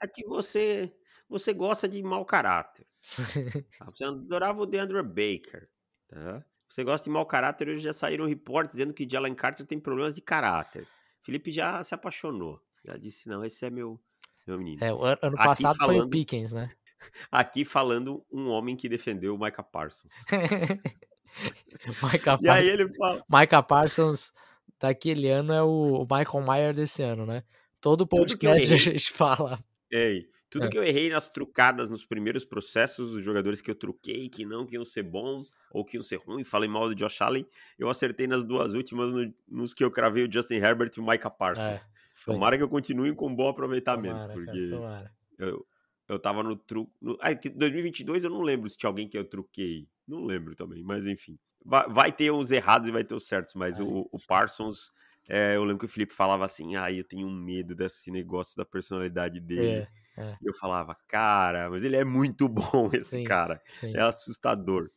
[0.02, 0.92] é que você
[1.32, 2.86] você gosta de mau caráter.
[3.80, 3.86] Tá?
[3.86, 5.68] Você adorava o DeAndre Baker,
[6.08, 6.46] tá?
[6.70, 10.14] Você gosta de mau caráter, hoje já saíram reportes dizendo que Jalen Carter tem problemas
[10.14, 10.88] de caráter.
[11.24, 12.62] Felipe já se apaixonou.
[12.86, 14.00] Já disse, não, esse é meu,
[14.46, 14.84] meu menino.
[14.84, 16.72] É, o ano Aqui passado falando, foi o Pickens, né?
[17.32, 20.24] Aqui falando um homem que defendeu o Micah Parsons.
[22.14, 23.26] Micah e aí ele fala...
[23.28, 24.32] Micah Parsons
[24.80, 27.44] daquele ano é o Michael Mayer desse ano, né?
[27.80, 29.60] Todo podcast a gente fala.
[29.92, 30.70] Ei, tudo é.
[30.70, 34.66] que eu errei nas trucadas nos primeiros processos, os jogadores que eu truquei, que não
[34.66, 37.48] que iam ser bom ou que iam ser ruim, falei mal do Josh Allen,
[37.80, 41.08] eu acertei nas duas últimas no, nos que eu cravei o Justin Herbert e o
[41.08, 41.80] Micah Parsons.
[41.80, 45.66] É, tomara que eu continue com bom aproveitamento, tomara, porque cara, eu,
[46.10, 46.92] eu tava no truque.
[47.02, 49.88] No, ah, 2022 eu não lembro se tinha alguém que eu truquei.
[50.06, 51.40] Não lembro também, mas enfim.
[51.64, 54.92] Vai, vai ter os errados e vai ter os certos, mas o, o, Parsons.
[55.34, 58.66] É, eu lembro que o Felipe falava assim: ah, eu tenho medo desse negócio da
[58.66, 59.84] personalidade dele.
[59.84, 60.38] É é.
[60.44, 63.62] Eu falava, cara, mas ele é muito bom esse sim, cara.
[63.74, 63.96] Sim.
[63.96, 64.90] É assustador.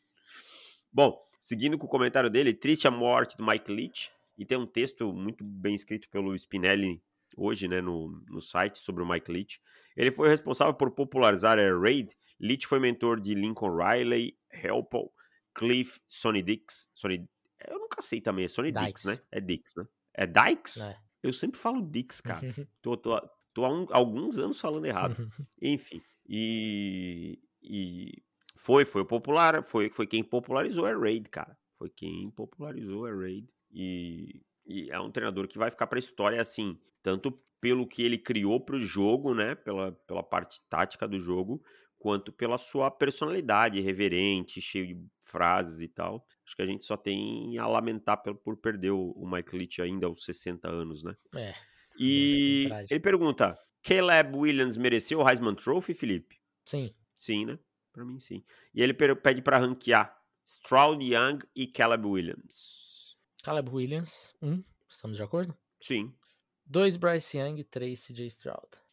[0.93, 4.13] Bom, seguindo com o comentário dele, triste a morte do Mike Leach.
[4.37, 7.01] E tem um texto muito bem escrito pelo Spinelli
[7.37, 9.61] hoje, né, no, no site sobre o Mike Leach.
[9.97, 12.13] Ele foi responsável por popularizar a Raid.
[12.41, 15.13] Leach foi mentor de Lincoln Riley, Helpel,
[15.55, 16.91] Cliff, Sonny Dix.
[16.95, 17.29] Sonny,
[17.69, 19.19] eu nunca sei também, é Sonny Dix, Dix né?
[19.31, 19.87] É Dix, né?
[20.15, 20.79] É Dykes?
[20.79, 20.97] É.
[21.23, 22.41] Eu sempre falo Dix, cara.
[22.83, 23.21] tô, tô,
[23.55, 25.17] Tô há um, alguns anos falando errado.
[25.63, 26.03] Enfim.
[26.29, 28.23] E, e
[28.57, 31.57] foi, foi popular, foi, foi quem popularizou a Raid, cara.
[31.79, 33.49] Foi quem popularizou a Raid.
[33.71, 38.19] E, e é um treinador que vai ficar pra história, assim, tanto pelo que ele
[38.19, 39.55] criou pro jogo, né?
[39.55, 41.63] Pela, pela parte tática do jogo,
[42.05, 46.23] quanto pela sua personalidade reverente, cheio de frases e tal.
[46.47, 50.23] Acho que a gente só tem a lamentar por, perder o, Mike Leach ainda aos
[50.23, 51.17] 60 anos, né?
[51.35, 51.55] É.
[51.99, 56.39] E ele pergunta: Caleb Williams mereceu o Heisman Trophy, Felipe?
[56.67, 56.95] Sim.
[57.15, 57.59] Sim, né?
[57.91, 58.45] Pra mim, sim.
[58.75, 60.15] E ele pede para ranquear
[60.45, 63.17] Stroud Young e Caleb Williams.
[63.43, 64.53] Caleb Williams, 1.
[64.53, 65.57] Um, estamos de acordo?
[65.81, 66.15] Sim.
[66.67, 68.84] 2 Bryce Young, 3 CJ Stroud.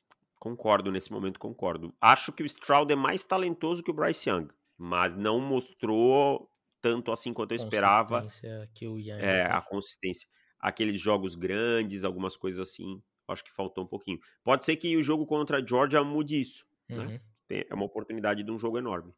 [0.41, 1.93] Concordo, nesse momento concordo.
[2.01, 6.49] Acho que o Stroud é mais talentoso que o Bryce Young, mas não mostrou
[6.81, 8.25] tanto assim quanto eu esperava.
[8.73, 10.27] Que o Young é, a consistência.
[10.59, 14.17] Aqueles jogos grandes, algumas coisas assim, acho que faltou um pouquinho.
[14.43, 16.65] Pode ser que o jogo contra a Georgia mude isso.
[16.89, 16.97] Né?
[16.97, 17.05] Uhum.
[17.05, 17.21] Né?
[17.69, 19.13] É uma oportunidade de um jogo enorme.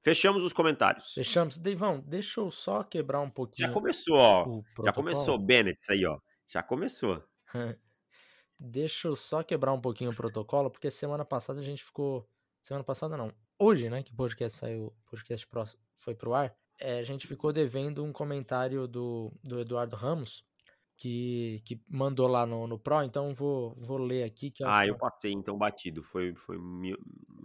[0.00, 1.14] Fechamos os comentários.
[1.14, 1.56] Fechamos.
[1.56, 3.68] Deivão, deixa eu só quebrar um pouquinho.
[3.68, 4.62] Já começou, ó.
[4.84, 6.18] Já começou, Bennett, aí, ó.
[6.48, 7.22] Já começou.
[8.58, 12.28] deixa eu só quebrar um pouquinho o protocolo, porque semana passada a gente ficou.
[12.62, 13.32] Semana passada não.
[13.58, 14.02] Hoje, né?
[14.02, 15.46] Que o podcast saiu, o podcast
[15.94, 16.54] foi pro ar.
[16.78, 20.44] É, a gente ficou devendo um comentário do, do Eduardo Ramos
[20.98, 24.50] que, que mandou lá no, no Pro, então vou, vou ler aqui.
[24.50, 26.94] Que ah, eu passei então batido, foi, foi minha,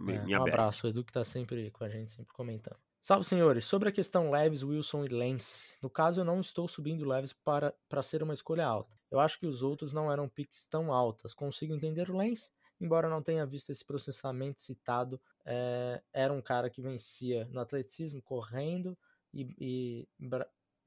[0.08, 2.76] é, minha Um abraço, o Edu que tá sempre com a gente, sempre comentando.
[3.00, 3.64] Salve, senhores.
[3.64, 5.76] Sobre a questão Leves, Wilson e Lance.
[5.82, 8.98] No caso, eu não estou subindo Leves para, para ser uma escolha alta.
[9.14, 11.32] Eu acho que os outros não eram picks tão altas.
[11.32, 12.50] Consigo entender o Lance,
[12.80, 15.20] embora não tenha visto esse processamento citado.
[15.44, 18.98] É, era um cara que vencia no atleticismo, correndo
[19.32, 20.08] e, e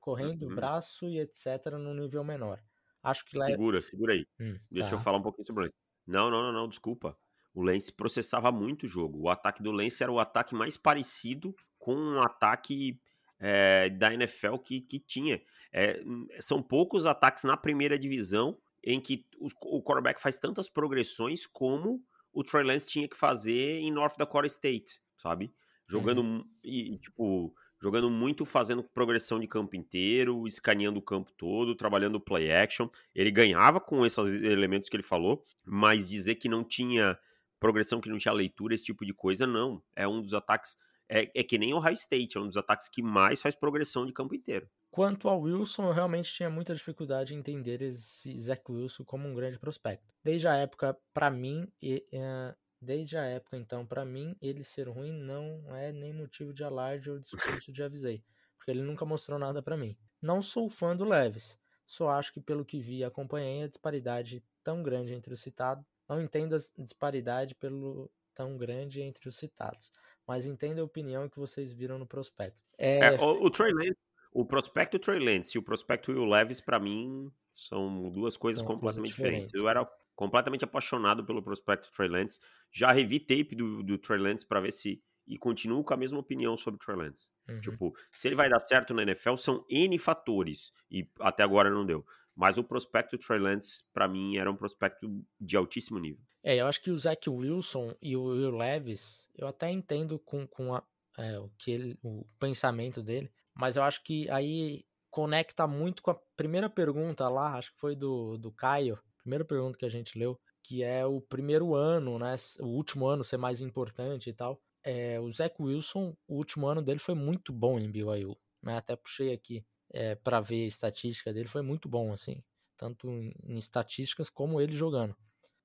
[0.02, 0.56] correndo, uhum.
[0.56, 1.72] braço e etc.
[1.80, 2.62] num nível menor.
[3.02, 3.46] Acho que lá.
[3.46, 4.28] É segura, segura aí.
[4.38, 4.96] Hum, Deixa tá.
[4.96, 5.78] eu falar um pouquinho sobre o Lance.
[6.06, 7.18] Não, não, não, não, desculpa.
[7.54, 9.22] O Lance processava muito o jogo.
[9.22, 13.00] O ataque do Lance era o ataque mais parecido com um ataque
[13.40, 15.42] é, da NFL que, que tinha.
[15.72, 16.02] É,
[16.40, 22.02] são poucos ataques na primeira divisão em que o, o quarterback faz tantas progressões como
[22.34, 25.52] o Trey Lance tinha que fazer em North Dakota State, sabe?
[25.90, 26.44] Jogando uhum.
[26.64, 32.52] e, tipo, jogando muito, fazendo progressão de campo inteiro, escaneando o campo todo, trabalhando play
[32.52, 32.90] action.
[33.14, 37.18] Ele ganhava com esses elementos que ele falou, mas dizer que não tinha
[37.60, 39.82] progressão, que não tinha leitura, esse tipo de coisa, não.
[39.96, 40.76] É um dos ataques.
[41.10, 44.06] É, é que nem o High State, é um dos ataques que mais faz progressão
[44.06, 44.70] de campo inteiro.
[44.92, 49.34] Quanto ao Wilson, eu realmente tinha muita dificuldade em entender esse Zach Wilson como um
[49.34, 50.14] grande prospecto.
[50.24, 54.88] Desde a época, para mim, e, uh, Desde a época, então, para mim, ele ser
[54.88, 58.24] ruim não é nem motivo de alarde ou discurso de avisei,
[58.56, 59.98] porque ele nunca mostrou nada para mim.
[60.22, 64.44] Não sou fã do Leves, só acho que pelo que vi e acompanhei a disparidade
[64.64, 69.92] tão grande entre os citados, não entendo a disparidade pelo tão grande entre os citados,
[70.28, 72.60] mas entendo a opinião que vocês viram no prospecto.
[72.78, 73.00] É...
[73.00, 76.80] É, o, o Trey Lance, o prospecto Trey Lance e o prospecto Will Levis, para
[76.80, 79.48] mim, são duas coisas são completamente coisas diferentes.
[79.48, 79.64] diferentes.
[79.64, 82.40] Eu era completamente apaixonado pelo prospecto Trey Lance.
[82.72, 85.02] Já revi tape do, do Trey Lance para ver se.
[85.26, 87.30] E continuo com a mesma opinião sobre o Trey Lance.
[87.50, 87.60] Uhum.
[87.60, 90.72] Tipo, se ele vai dar certo na NFL, são N fatores.
[90.90, 92.06] E até agora não deu.
[92.34, 96.24] Mas o prospecto Trey Lance, para mim, era um prospecto de altíssimo nível.
[96.48, 100.48] É, eu acho que o Zach Wilson e o Will Levis, eu até entendo com,
[100.48, 100.82] com a,
[101.18, 106.12] é, o, que ele, o pensamento dele, mas eu acho que aí conecta muito com
[106.12, 110.18] a primeira pergunta lá, acho que foi do, do Caio, primeira pergunta que a gente
[110.18, 112.34] leu, que é o primeiro ano, né?
[112.62, 114.58] O último ano ser mais importante e tal.
[114.86, 118.38] É, o Zach Wilson, o último ano dele foi muito bom em BYU.
[118.64, 118.78] Né?
[118.78, 122.42] Até puxei aqui é, para ver a estatística dele, foi muito bom, assim.
[122.78, 125.14] Tanto em, em estatísticas como ele jogando.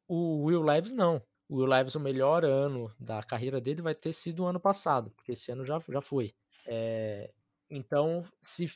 [0.06, 1.22] O Will Leves não.
[1.48, 5.10] O Will Leves, o melhor ano da carreira dele vai ter sido o ano passado,
[5.10, 6.34] porque esse ano já, já foi.
[6.66, 7.32] É,
[7.68, 8.70] então, se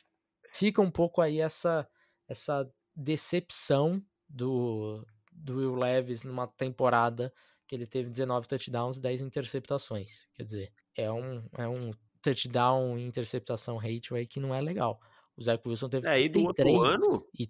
[0.51, 1.87] fica um pouco aí essa,
[2.27, 7.33] essa decepção do, do Will Levis numa temporada
[7.67, 10.27] que ele teve 19 touchdowns e 10 interceptações.
[10.33, 14.99] Quer dizer, é um, é um touchdown e interceptação ratio aí que não é legal.
[15.35, 17.27] O Zach Wilson teve é, e do outro ano?
[17.37, 17.45] E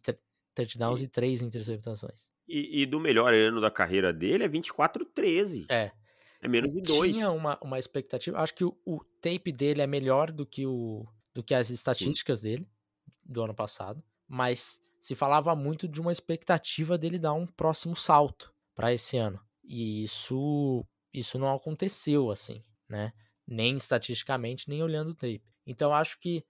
[0.58, 2.30] touchdowns e, e 3 interceptações.
[2.48, 5.66] E, e, do melhor ano da carreira dele é 24-13.
[5.70, 5.92] É.
[6.42, 7.16] É menos de 2.
[7.16, 8.40] Tinha uma, uma expectativa.
[8.40, 12.40] Acho que o, o, tape dele é melhor do que, o, do que as estatísticas
[12.40, 12.48] Sim.
[12.48, 12.68] dele
[13.24, 14.04] do ano passado.
[14.28, 19.40] Mas se falava muito de uma expectativa dele dar um próximo salto para esse ano.
[19.64, 23.12] E isso isso não aconteceu assim, né?
[23.48, 25.42] Nem estatisticamente, nem olhando o tape.
[25.66, 26.46] Então acho que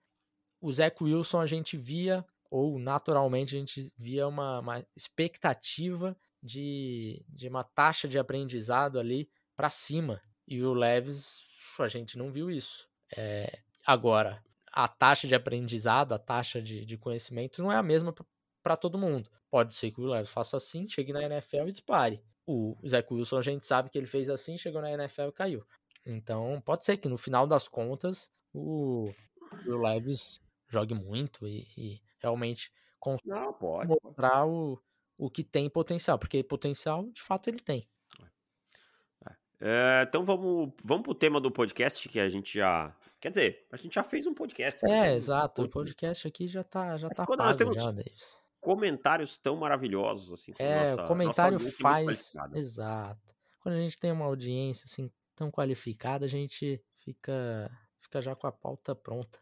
[0.60, 7.24] o Zach Wilson a gente via, ou naturalmente a gente via uma, uma expectativa de,
[7.28, 10.22] de uma taxa de aprendizado ali para cima.
[10.48, 11.42] E o Leves,
[11.80, 12.88] a gente não viu isso.
[13.16, 18.14] É, agora, a taxa de aprendizado, a taxa de, de conhecimento não é a mesma
[18.62, 19.30] para todo mundo.
[19.50, 22.22] Pode ser que o Levis faça assim, chegue na NFL e dispare.
[22.46, 25.66] O Zach Wilson a gente sabe que ele fez assim, chegou na NFL e caiu.
[26.06, 29.12] Então pode ser que no final das contas o,
[29.66, 33.53] o Levis jogue muito e, e realmente consiga
[33.86, 34.82] mostrar o,
[35.17, 37.88] o que tem potencial, porque potencial de fato ele tem.
[39.60, 42.95] É, então vamos, vamos pro tema do podcast que a gente já.
[43.19, 44.86] Quer dizer, a gente já fez um podcast.
[44.86, 45.63] É, exato.
[45.63, 48.39] O podcast aqui já tá, já tá quando nós temos já, Davis.
[48.62, 50.53] comentários tão maravilhosos, assim.
[50.60, 52.36] É, nossa, o comentário nossa faz.
[52.53, 53.36] Exato.
[53.60, 58.45] Quando a gente tem uma audiência assim tão qualificada, a gente fica, fica já com
[58.45, 59.39] a pauta pronta.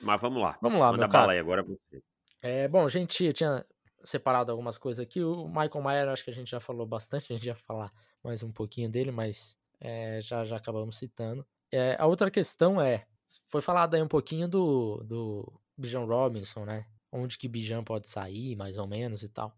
[0.00, 0.58] Mas vamos lá.
[0.60, 2.02] Vamos lá, Manda meu bala aí agora você.
[2.42, 3.64] É, bom, gente tinha
[4.04, 5.22] separado algumas coisas aqui.
[5.22, 8.42] O Michael Mayer, acho que a gente já falou bastante, a gente ia falar mais
[8.42, 11.46] um pouquinho dele, mas é, já, já acabamos citando.
[11.72, 13.06] É, a outra questão é,
[13.48, 16.86] foi falado aí um pouquinho do, do Bijan Robinson, né?
[17.10, 19.56] Onde que Bijan pode sair, mais ou menos, e tal.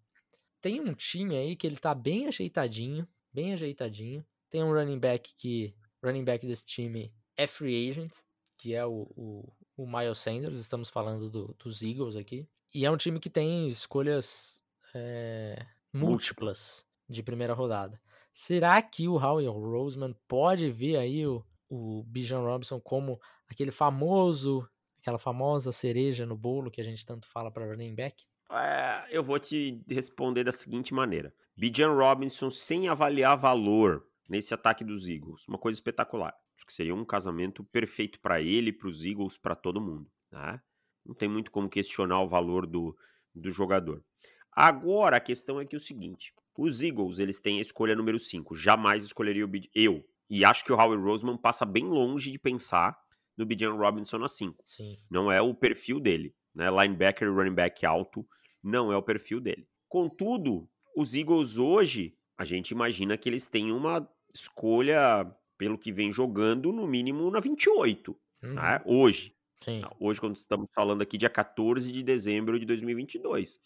[0.61, 4.25] Tem um time aí que ele tá bem ajeitadinho, bem ajeitadinho.
[4.51, 8.13] Tem um running back que, running back desse time é free agent,
[8.57, 12.49] que é o, o, o Miles Sanders, estamos falando do, dos Eagles aqui.
[12.75, 14.61] E é um time que tem escolhas
[14.93, 17.99] é, múltiplas de primeira rodada.
[18.33, 24.69] Será que o Howie Roseman pode ver aí o, o Bijan Robinson como aquele famoso,
[25.01, 28.25] aquela famosa cereja no bolo que a gente tanto fala para running back?
[28.51, 34.83] É, eu vou te responder da seguinte maneira: Bijan Robinson sem avaliar valor nesse ataque
[34.83, 36.35] dos Eagles, uma coisa espetacular.
[36.69, 40.09] Que seria um casamento perfeito para ele, para os Eagles, para todo mundo.
[40.31, 40.61] Né?
[41.05, 42.97] Não tem muito como questionar o valor do,
[43.35, 44.05] do jogador.
[44.53, 48.19] Agora a questão é que é o seguinte: os Eagles eles têm a escolha número
[48.19, 48.55] 5.
[48.55, 50.05] Jamais escolheria o Bid eu.
[50.29, 52.99] E acho que o Howie Roseman passa bem longe de pensar
[53.37, 54.63] no Bijan Robinson na 5.
[54.67, 54.97] Sim.
[55.11, 56.35] Não é o perfil dele.
[56.55, 56.69] Né?
[56.71, 58.27] Linebacker e running back alto
[58.63, 59.67] não é o perfil dele.
[59.89, 65.25] Contudo, os Eagles hoje, a gente imagina que eles têm uma escolha,
[65.59, 68.17] pelo que vem jogando, no mínimo na 28.
[68.43, 68.55] Uhum.
[68.55, 68.81] Né?
[68.87, 69.35] Hoje.
[69.61, 69.83] Sim.
[69.99, 73.59] Hoje, quando estamos falando aqui, dia 14 de dezembro de 2022.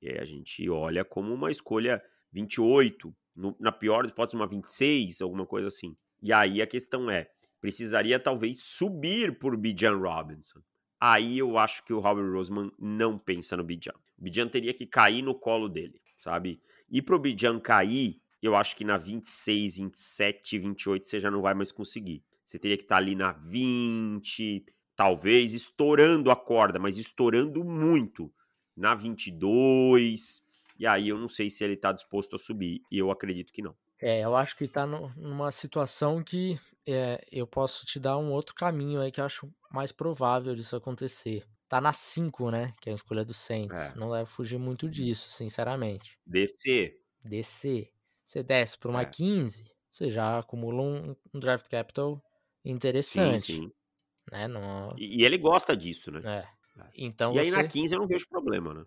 [0.00, 5.20] E a gente olha como uma escolha 28, no, na pior pode ser uma 26,
[5.20, 5.96] alguma coisa assim.
[6.22, 7.28] E aí a questão é,
[7.60, 10.60] precisaria talvez subir por Bijan Robinson.
[11.00, 13.94] Aí eu acho que o Howie Roseman não pensa no Bijan.
[14.18, 16.60] O Bijan teria que cair no colo dele, sabe?
[16.88, 21.54] E pro Bijan cair, eu acho que na 26, 27, 28 você já não vai
[21.54, 22.22] mais conseguir.
[22.44, 28.32] Você teria que estar tá ali na 20, talvez estourando a corda, mas estourando muito.
[28.76, 30.42] Na 22,
[30.78, 33.62] e aí eu não sei se ele tá disposto a subir, e eu acredito que
[33.62, 33.74] não.
[34.00, 38.32] É, eu acho que tá no, numa situação que é, eu posso te dar um
[38.32, 41.44] outro caminho aí que eu acho mais provável disso acontecer.
[41.68, 42.74] Tá na 5, né?
[42.80, 43.94] Que é a escolha do Saints.
[43.94, 43.98] É.
[43.98, 46.18] Não deve fugir muito disso, sinceramente.
[46.26, 47.00] Descer.
[47.24, 47.93] Descer.
[48.24, 49.04] Você desce por uma É.
[49.04, 52.22] 15, você já acumula um, um draft capital
[52.62, 53.52] Sim, interessante.
[53.52, 53.72] sim.
[54.32, 54.48] Né?
[54.48, 56.20] Não, E, e ele gosta disso, né?
[56.24, 56.48] é.
[56.96, 57.56] Então e aí você...
[57.56, 58.84] na 15 eu não vejo problema, né?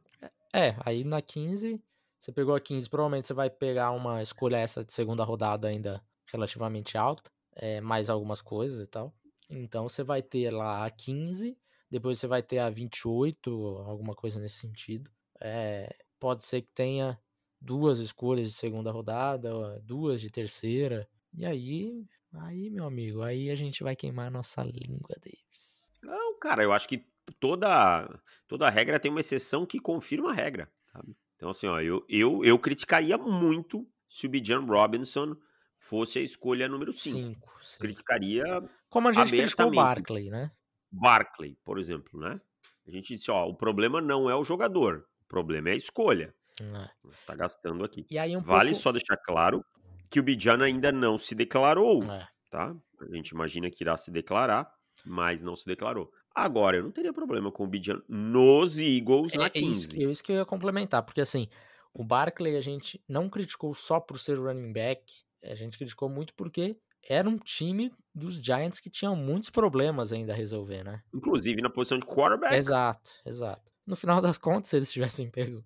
[0.54, 1.82] É, aí na 15,
[2.18, 6.02] você pegou a 15, provavelmente você vai pegar uma escolha essa de segunda rodada ainda
[6.32, 9.14] relativamente alta, é, mais algumas coisas e tal.
[9.50, 11.58] Então você vai ter lá a 15,
[11.90, 13.50] depois você vai ter a 28,
[13.86, 15.10] alguma coisa nesse sentido.
[15.40, 17.20] É, pode ser que tenha
[17.60, 21.08] duas escolhas de segunda rodada, duas de terceira.
[21.34, 25.90] E aí, aí, meu amigo, aí a gente vai queimar a nossa língua, Davis.
[26.02, 27.06] Não, cara, eu acho que
[27.40, 31.16] toda, toda regra tem uma exceção que confirma a regra, sabe?
[31.36, 35.36] Então, assim, ó, eu, eu, eu criticaria muito se o Bijan Robinson
[35.78, 37.18] fosse a escolha número 5.
[37.18, 37.80] Cinco, sim.
[37.80, 38.44] Criticaria
[38.90, 39.72] Como a gente criticou o.
[39.72, 40.52] Barkley, né?
[40.92, 42.42] Barkley, por exemplo, né?
[42.88, 46.34] A gente disse, ó, o problema não é o jogador, o problema é a escolha.
[46.62, 46.90] É.
[47.04, 48.06] Você está gastando aqui.
[48.10, 48.82] E aí um Vale pouco...
[48.84, 49.64] só deixar claro
[50.10, 52.28] que o Bijan ainda não se declarou, É.
[52.50, 52.76] tá?
[53.02, 54.72] A gente imagina que irá se declarar,
[55.06, 56.12] mas não se declarou.
[56.34, 60.04] Agora, eu não teria problema com o Bijan nos Eagles na É, é isso, 15.
[60.06, 61.48] é isso que eu ia complementar, porque assim,
[61.94, 65.04] o Barkley a gente não criticou só por ser running back,
[65.44, 66.78] a gente criticou muito porque
[67.10, 71.02] era um time dos Giants que tinham muitos problemas ainda a resolver, né?
[71.14, 72.54] Inclusive na posição de quarterback.
[72.56, 73.72] Exato, exato.
[73.86, 75.64] No final das contas, se eles tivessem pego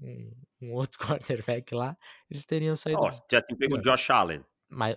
[0.00, 0.98] um, um outro
[1.60, 1.96] quarterback lá,
[2.30, 3.00] eles teriam saído.
[3.00, 3.80] Ó, se tivessem pego o.
[3.80, 4.96] Josh Allen, Mas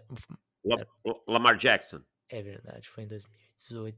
[0.63, 0.85] La-
[1.27, 2.01] Lamar Jackson.
[2.29, 3.97] é verdade, foi em 2018.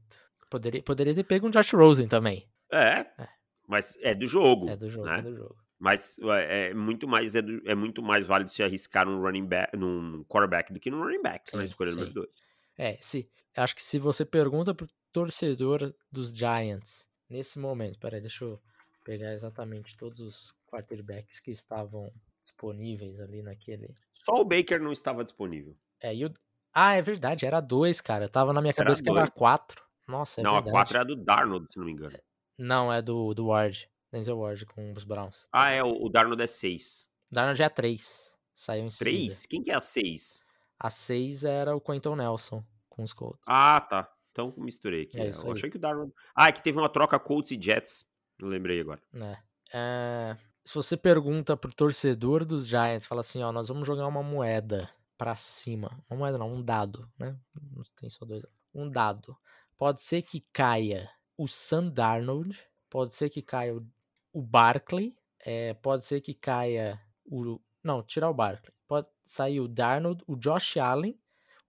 [0.50, 2.48] Poderia, poderia ter pego um Josh Rosen também.
[2.72, 3.28] É, É.
[3.66, 4.68] mas é do jogo.
[4.68, 5.18] É do jogo, né?
[5.18, 5.56] é do jogo.
[5.78, 9.46] Mas é, é muito mais é, do- é muito mais válido se arriscar num running
[9.46, 12.12] back, num quarterback do que num running back na Sim, escolha número.
[12.12, 12.28] 2.
[12.76, 18.44] É, se, acho que se você pergunta pro torcedor dos Giants nesse momento, peraí, deixa
[18.44, 18.60] eu
[19.04, 22.12] pegar exatamente todos os quarterbacks que estavam
[22.44, 23.92] disponíveis ali naquele.
[24.14, 25.76] Só o Baker não estava disponível.
[26.00, 26.32] É, e o...
[26.72, 28.26] Ah, é verdade, era dois, cara.
[28.26, 29.30] Eu tava na minha Era cabeça que era dois.
[29.30, 29.82] quatro.
[30.06, 30.70] Nossa, é não, verdade.
[30.70, 32.18] a 4 é a do Darnold, se não me engano.
[32.56, 33.90] Não, é do, do Ward.
[34.10, 35.46] Denzel Ward com os Browns.
[35.52, 37.08] Ah, é, o, o Darnold é 6.
[37.30, 38.34] Darnold é a três.
[38.54, 39.16] Saiu em seguida.
[39.18, 39.46] 3?
[39.46, 40.42] Quem que é a 6?
[40.80, 43.42] A 6 era o Quentin Nelson com os Colts.
[43.46, 44.10] Ah, tá.
[44.32, 45.18] Então misturei aqui.
[45.20, 46.12] É É, eu achei que o Darnold.
[46.34, 48.06] Ah, é que teve uma troca Colts e Jets.
[48.38, 49.02] Não lembrei agora.
[49.12, 49.42] né?
[49.74, 50.36] É,
[50.68, 54.90] se você pergunta pro torcedor dos Giants, fala assim, ó, nós vamos jogar uma moeda
[55.16, 55.98] pra cima.
[56.10, 57.34] Uma moeda não, um dado, né?
[57.74, 58.44] Não tem só dois.
[58.74, 59.34] Um dado.
[59.78, 62.54] Pode ser que caia o Sam Darnold,
[62.90, 63.86] pode ser que caia o,
[64.30, 67.58] o Barkley, é, pode ser que caia o...
[67.82, 68.74] Não, tirar o Barkley.
[68.86, 71.18] Pode sair o Darnold, o Josh Allen,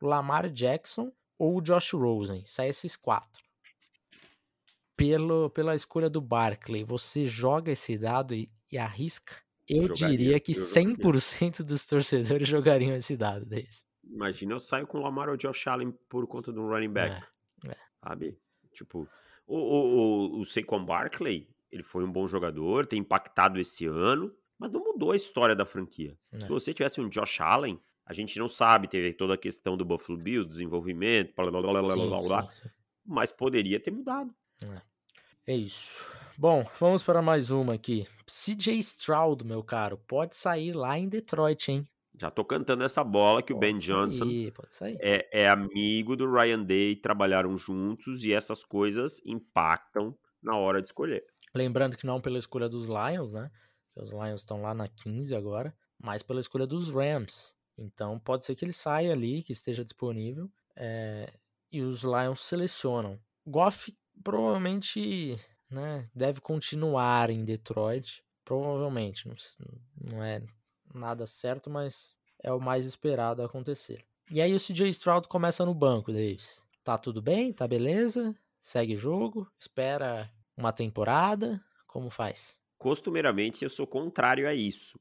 [0.02, 2.43] o Lamar Jackson ou o Josh Rosen.
[2.45, 3.41] Sai esses quatro
[4.97, 9.36] pelo, pela escolha do Barkley, você joga esse dado e, e arrisca?
[9.68, 10.96] Eu Jogaria, diria que eu jogaria.
[10.96, 13.86] 100% dos torcedores jogariam esse dado desse.
[14.04, 17.24] Imagina eu saio com o Lamar ou Josh Allen por conta de um running back.
[17.68, 18.38] É, Sabe?
[18.74, 19.08] Tipo,
[19.46, 24.34] o, o, o, o Saquon Barkley, ele foi um bom jogador, tem impactado esse ano,
[24.58, 26.18] mas não mudou a história da franquia.
[26.32, 26.40] É.
[26.40, 29.86] Se você tivesse um Josh Allen, a gente não sabe, teve toda a questão do
[29.86, 32.70] Buffalo Bills, desenvolvimento, blá, blá, blá, blá, blá, sim, blá, blá, sim, sim.
[33.06, 34.34] mas poderia ter mudado.
[35.46, 36.04] É isso.
[36.42, 38.08] Bom, vamos para mais uma aqui.
[38.26, 41.86] CJ Stroud, meu caro, pode sair lá em Detroit, hein?
[42.18, 44.98] Já tô cantando essa bola que o Ben Pode Johnson sair, pode sair.
[45.02, 50.88] é, é amigo do Ryan Day, trabalharam juntos e essas coisas impactam na hora de
[50.88, 51.26] escolher.
[51.54, 53.52] Lembrando que não pela escolha dos Lions, né?
[53.94, 57.54] Que Os Lions estão lá na 15 agora, mas pela escolha dos Rams.
[57.78, 61.34] Então pode ser que ele saia ali, que esteja disponível, é,
[61.70, 63.20] e os Lions selecionam.
[63.46, 65.38] Goff provavelmente
[65.70, 68.24] né, deve continuar em Detroit.
[68.44, 69.36] Provavelmente, não,
[70.12, 70.42] não é
[70.94, 74.04] nada certo, mas é o mais esperado acontecer.
[74.32, 76.64] E aí o CJ Stroud começa no banco, Davis.
[76.84, 77.54] Tá tudo bem?
[77.54, 78.36] Tá beleza?
[78.62, 79.48] Segue jogo?
[79.60, 81.64] Espera uma temporada?
[81.88, 82.60] Como faz?
[82.78, 85.00] Costumeiramente eu sou contrário a isso,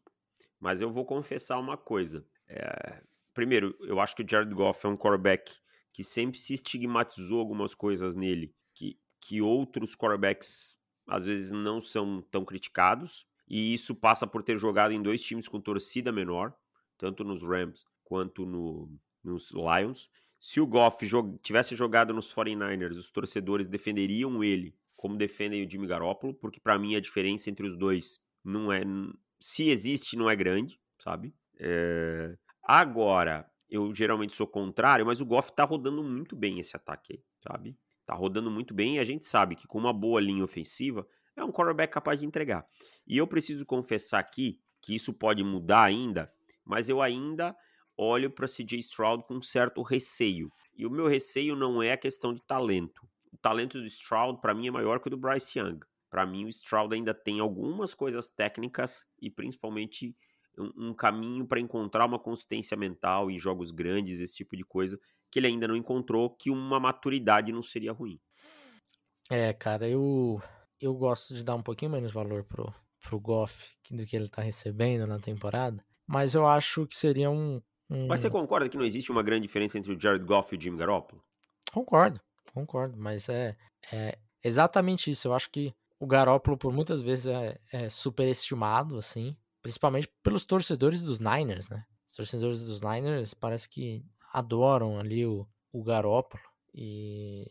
[0.59, 2.27] mas eu vou confessar uma coisa.
[2.47, 3.03] É,
[3.39, 5.55] Primeiro, eu acho que o Jared Goff é um quarterback
[5.93, 8.53] que sempre se estigmatizou algumas coisas nele
[9.21, 14.93] que, outros quarterbacks às vezes não são tão criticados, e isso passa por ter jogado
[14.93, 16.55] em dois times com torcida menor,
[16.99, 18.91] tanto nos Rams quanto no,
[19.25, 20.11] nos Lions.
[20.39, 25.71] Se o Goff jo- tivesse jogado nos 49ers, os torcedores defenderiam ele como defendem o
[25.71, 28.83] Jimmy Garoppolo, porque pra mim a diferença entre os dois não é.
[29.41, 31.33] Se existe, não é grande, sabe?
[31.59, 37.14] É, Agora, eu geralmente sou contrário, mas o Goff tá rodando muito bem esse ataque
[37.14, 37.77] aí, sabe?
[38.09, 41.06] Tá rodando muito bem e a gente sabe que com uma boa linha ofensiva
[41.36, 42.66] é um quarterback capaz de entregar.
[43.06, 46.32] E eu preciso confessar aqui que isso pode mudar ainda,
[46.64, 47.54] mas eu ainda
[47.98, 50.48] olho para CJ Stroud com um certo receio.
[50.74, 53.06] E o meu receio não é a questão de talento.
[53.30, 55.80] O talento do Stroud para mim é maior que o do Bryce Young.
[56.09, 60.16] Para mim o Stroud ainda tem algumas coisas técnicas e principalmente
[60.56, 64.98] um, um caminho para encontrar uma consistência mental em jogos grandes, esse tipo de coisa,
[65.31, 68.18] que ele ainda não encontrou, que uma maturidade não seria ruim.
[69.31, 70.41] É, cara, eu,
[70.81, 72.72] eu gosto de dar um pouquinho menos valor pro,
[73.03, 77.61] pro Goff do que ele tá recebendo na temporada, mas eu acho que seria um.
[77.91, 80.59] um- Mas você concorda que não existe uma grande diferença entre o Jared Goff e
[80.59, 81.22] o Jimmy Garoppolo?
[81.72, 82.20] Concordo,
[82.55, 83.55] concordo, mas é,
[83.93, 85.29] é exatamente isso.
[85.29, 91.03] Eu acho que o Garoppolo, por muitas vezes, é, é superestimado, assim, principalmente pelos torcedores
[91.03, 91.85] dos Niners, né?
[92.07, 94.03] Os torcedores dos Niners parece que
[94.33, 96.43] adoram ali o, o Garoppolo
[96.74, 97.51] e,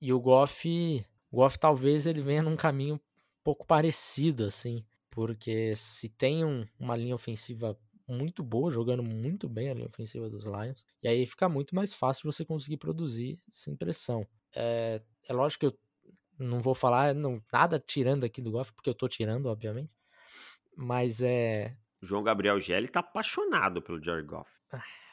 [0.00, 3.00] e o Goff, o Goff talvez ele venha num caminho um
[3.42, 9.70] pouco parecido, assim, porque se tem um- uma linha ofensiva muito boa, jogando muito bem
[9.70, 10.84] a linha ofensiva dos Lions.
[11.02, 14.26] E aí fica muito mais fácil você conseguir produzir sem pressão.
[14.54, 15.78] É, é lógico que eu
[16.38, 19.90] não vou falar não, nada tirando aqui do Goff, porque eu tô tirando, obviamente.
[20.76, 21.76] Mas é.
[22.02, 24.50] João Gabriel Gelli tá apaixonado pelo Jared Goff.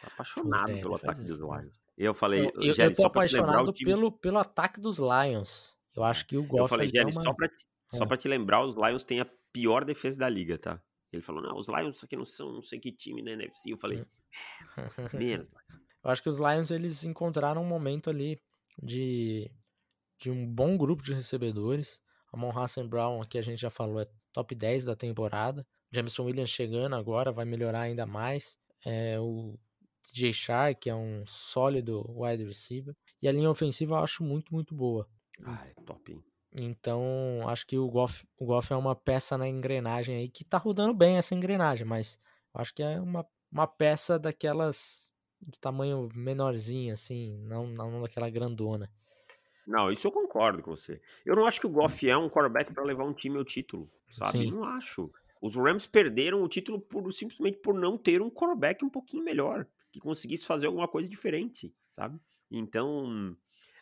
[0.01, 1.59] Tá apaixonado é, pelo ataque dos isso, não.
[1.59, 1.81] Lions.
[1.97, 3.91] Eu falei, Eu, eu, Gelli, eu tô só apaixonado time...
[3.91, 5.75] pelo, pelo ataque dos Lions.
[5.95, 8.07] Eu acho que o Goff Eu falei, Gelli, uma- só, pra te, só É.
[8.07, 10.81] pra te lembrar, os Lions têm a pior defesa da liga, tá?
[11.11, 13.71] Ele falou, não, os Lions aqui não são não sei que time na NFC.
[13.73, 14.03] Eu falei,
[15.13, 15.81] menos, mano.
[16.03, 18.41] Eu acho que os Lions eles encontraram um momento ali
[18.81, 19.51] de,
[20.17, 21.99] de um bom grupo de recebedores.
[22.33, 25.67] Amon Hassan Brown, aqui a gente já falou, é top 10 da temporada.
[25.91, 28.57] Jameson Williams chegando agora, vai melhorar ainda mais.
[28.85, 29.59] É, o
[30.11, 32.95] DJ Shark, que é um sólido wide receiver.
[33.21, 35.07] E a linha ofensiva eu acho muito, muito boa.
[35.43, 36.23] Ah, é top, hein?
[36.53, 40.57] Então, acho que o Goff, o Goff é uma peça na engrenagem aí que tá
[40.57, 42.19] rodando bem essa engrenagem, mas
[42.53, 48.29] eu acho que é uma, uma peça daquelas de tamanho menorzinho, assim, não, não daquela
[48.29, 48.91] grandona.
[49.65, 51.01] Não, isso eu concordo com você.
[51.25, 53.89] Eu não acho que o Goff é um quarterback pra levar um time ao título,
[54.11, 54.39] sabe?
[54.39, 54.51] Sim.
[54.51, 55.09] Não acho.
[55.41, 59.65] Os Rams perderam o título por, simplesmente por não ter um quarterback um pouquinho melhor.
[59.91, 62.19] Que conseguisse fazer alguma coisa diferente, sabe?
[62.49, 63.35] Então,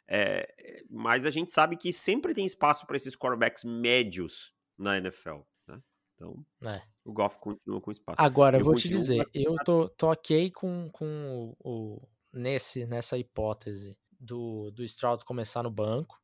[0.08, 5.42] é, mas a gente sabe que sempre tem espaço para esses quarterbacks médios na NFL,
[5.68, 5.82] né?
[6.16, 6.82] Então, é.
[7.06, 8.20] o Goff continua com espaço.
[8.20, 13.18] Agora, eu vou te dizer, eu tô, tô ok com, com o, o, nesse, nessa
[13.18, 16.20] hipótese do, do Stroud começar no banco,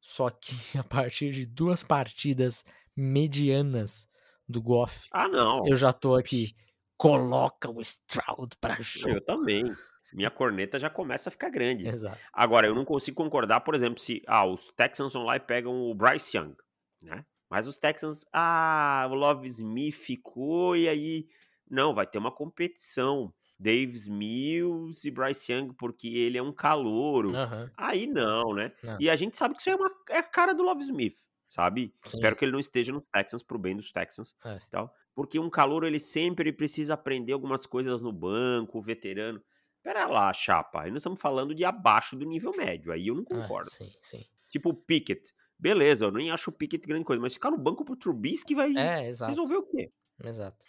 [0.00, 2.64] só que a partir de duas partidas
[2.96, 4.08] medianas
[4.48, 5.64] do Goff, ah, não.
[5.66, 6.54] eu já tô aqui.
[7.00, 9.16] Coloca o Stroud pra jogo.
[9.16, 9.74] Eu também
[10.12, 11.86] minha corneta já começa a ficar grande.
[11.86, 12.18] Exato.
[12.32, 15.72] Agora, eu não consigo concordar, por exemplo, se ah, os Texans vão lá e pegam
[15.72, 16.54] o Bryce Young,
[17.02, 17.24] né?
[17.48, 21.26] Mas os Texans, ah, o Love Smith ficou e aí.
[21.68, 23.32] Não, vai ter uma competição.
[23.58, 27.28] Davis Mills e Bryce Young, porque ele é um calouro.
[27.28, 27.70] Uhum.
[27.76, 28.72] Aí não, né?
[28.82, 28.96] Não.
[28.98, 31.94] E a gente sabe que isso é, uma, é a cara do Love Smith, sabe?
[32.06, 32.16] Sim.
[32.16, 34.34] Espero que ele não esteja nos Texans pro bem dos Texans.
[34.44, 34.58] É.
[34.70, 39.42] Tal, porque um calouro, ele sempre precisa aprender algumas coisas no banco, o veterano.
[39.82, 40.82] Pera lá, chapa.
[40.82, 42.92] Aí nós estamos falando de abaixo do nível médio.
[42.92, 43.70] Aí eu não ah, concordo.
[43.72, 44.24] Ah, sim, sim.
[44.48, 45.32] Tipo o Pickett.
[45.58, 48.74] Beleza, eu nem acho o Pickett grande coisa, mas ficar no banco pro Trubisky vai
[48.74, 49.92] é, resolver o quê?
[50.24, 50.64] Exato.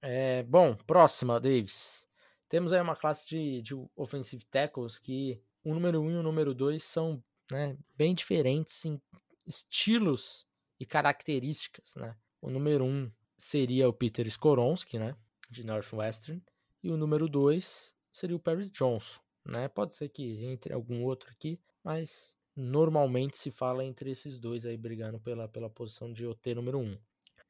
[0.00, 2.08] É, bom, próxima, Davis.
[2.48, 6.22] Temos aí uma classe de, de offensive tackles que o número 1 um e o
[6.22, 9.00] número 2 são né, bem diferentes em
[9.46, 10.46] estilos
[10.78, 11.94] e características.
[11.96, 12.16] Né?
[12.40, 13.12] O número 1 um
[13.42, 15.16] seria o Peter Skoronski, né,
[15.50, 16.40] de Northwestern,
[16.80, 19.66] e o número 2 seria o Paris Johnson, né?
[19.66, 24.76] Pode ser que entre algum outro aqui, mas normalmente se fala entre esses dois aí
[24.76, 26.82] brigando pela, pela posição de OT número 1.
[26.82, 26.98] Um.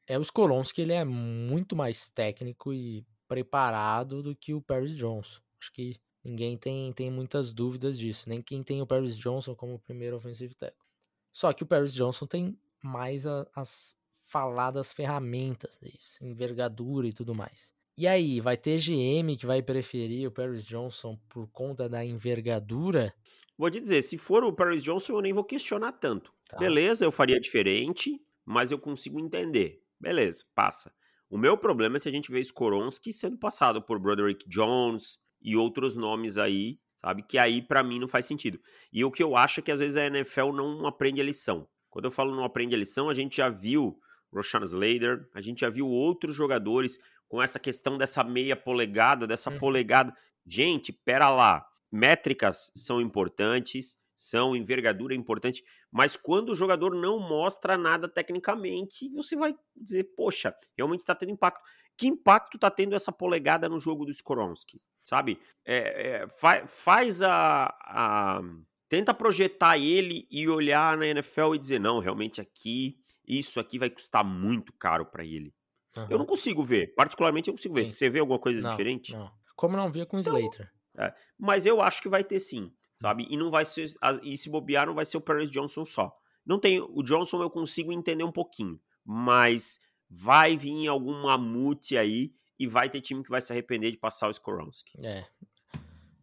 [0.07, 5.41] É o Skolonski, ele é muito mais técnico e preparado do que o Paris Johnson.
[5.61, 9.77] Acho que ninguém tem, tem muitas dúvidas disso, nem quem tem o Paris Johnson como
[9.77, 10.83] primeiro offensive tackle.
[11.31, 13.95] Só que o Paris Johnson tem mais a, as
[14.33, 15.79] faladas ferramentas,
[16.19, 17.71] envergadura e tudo mais.
[17.95, 23.13] E aí, vai ter GM que vai preferir o Paris Johnson por conta da envergadura?
[23.55, 26.33] Vou te dizer, se for o Paris Johnson, eu nem vou questionar tanto.
[26.49, 26.57] Tá.
[26.57, 29.83] Beleza, eu faria diferente, mas eu consigo entender.
[29.99, 30.91] Beleza, passa.
[31.29, 35.55] O meu problema é se a gente vê Skoronski sendo passado por Broderick Jones e
[35.55, 37.21] outros nomes aí, sabe?
[37.21, 38.59] Que aí para mim não faz sentido.
[38.91, 41.67] E o que eu acho é que às vezes a NFL não aprende a lição.
[41.91, 43.99] Quando eu falo não aprende a lição, a gente já viu
[44.33, 49.49] Roshan Slater, a gente já viu outros jogadores com essa questão dessa meia polegada, dessa
[49.49, 49.57] uhum.
[49.57, 50.15] polegada.
[50.45, 51.65] Gente, pera lá.
[51.91, 59.35] Métricas são importantes, são envergadura importante, mas quando o jogador não mostra nada tecnicamente, você
[59.35, 61.61] vai dizer, poxa, realmente está tendo impacto.
[61.97, 64.81] Que impacto está tendo essa polegada no jogo do Skoronski?
[65.03, 65.39] Sabe?
[65.65, 68.41] É, é, fa faz a, a.
[68.89, 73.89] Tenta projetar ele e olhar na NFL e dizer, não, realmente aqui, isso aqui vai
[73.89, 75.53] custar muito caro para ele.
[75.97, 76.07] Uhum.
[76.09, 76.93] Eu não consigo ver.
[76.95, 77.85] Particularmente eu consigo ver.
[77.85, 77.93] Sim.
[77.93, 79.13] Você vê alguma coisa não, diferente?
[79.13, 79.31] Não.
[79.55, 80.71] Como não via com o então, Slater.
[80.97, 83.25] É, mas eu acho que vai ter sim, sabe?
[83.29, 83.91] E não vai ser.
[84.21, 86.15] E se bobear, não vai ser o Paris Johnson só.
[86.45, 86.81] Não tem.
[86.81, 88.79] O Johnson eu consigo entender um pouquinho.
[89.05, 93.97] Mas vai vir algum mamute aí e vai ter time que vai se arrepender de
[93.97, 94.93] passar o Skoronski.
[95.03, 95.25] É.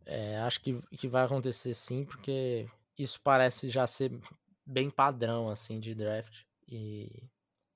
[0.07, 0.39] é.
[0.39, 4.19] acho que, que vai acontecer sim, porque isso parece já ser
[4.65, 6.45] bem padrão assim de draft.
[6.71, 7.29] E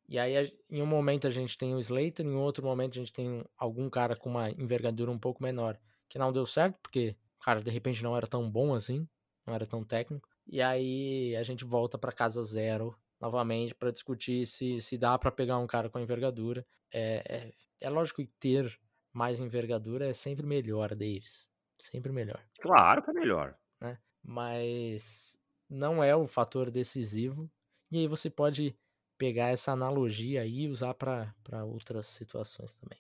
[0.09, 3.13] e aí, em um momento a gente tem o Slater, em outro momento a gente
[3.13, 5.79] tem algum cara com uma envergadura um pouco menor,
[6.09, 9.09] que não deu certo, porque o cara de repente não era tão bom assim,
[9.47, 10.29] não era tão técnico.
[10.47, 15.33] E aí a gente volta para casa zero novamente para discutir se, se dá para
[15.33, 16.67] pegar um cara com envergadura.
[16.93, 18.79] É, é, é lógico que ter
[19.11, 21.49] mais envergadura é sempre melhor, Davis.
[21.79, 22.45] Sempre melhor.
[22.61, 23.57] Claro que é melhor.
[23.81, 23.99] Né?
[24.23, 25.39] Mas
[25.69, 27.51] não é o fator decisivo.
[27.91, 28.77] E aí você pode
[29.17, 32.99] pegar essa analogia aí e usar para outras situações também.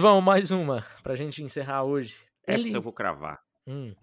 [0.00, 2.22] Vamos, mais uma, pra gente encerrar hoje.
[2.46, 3.42] Essa eu vou cravar.
[3.66, 3.94] Hum.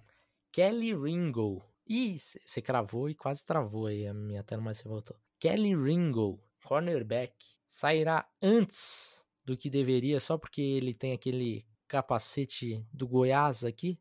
[0.51, 1.63] Kelly Ringo.
[1.87, 5.17] Ih, você cravou e quase travou aí a minha tela, mas você voltou.
[5.39, 7.33] Kelly Ringo, cornerback,
[7.67, 13.99] sairá antes do que deveria só porque ele tem aquele capacete do Goiás aqui?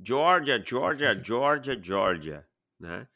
[0.00, 3.08] Georgia, Georgia, Georgia, Georgia, né?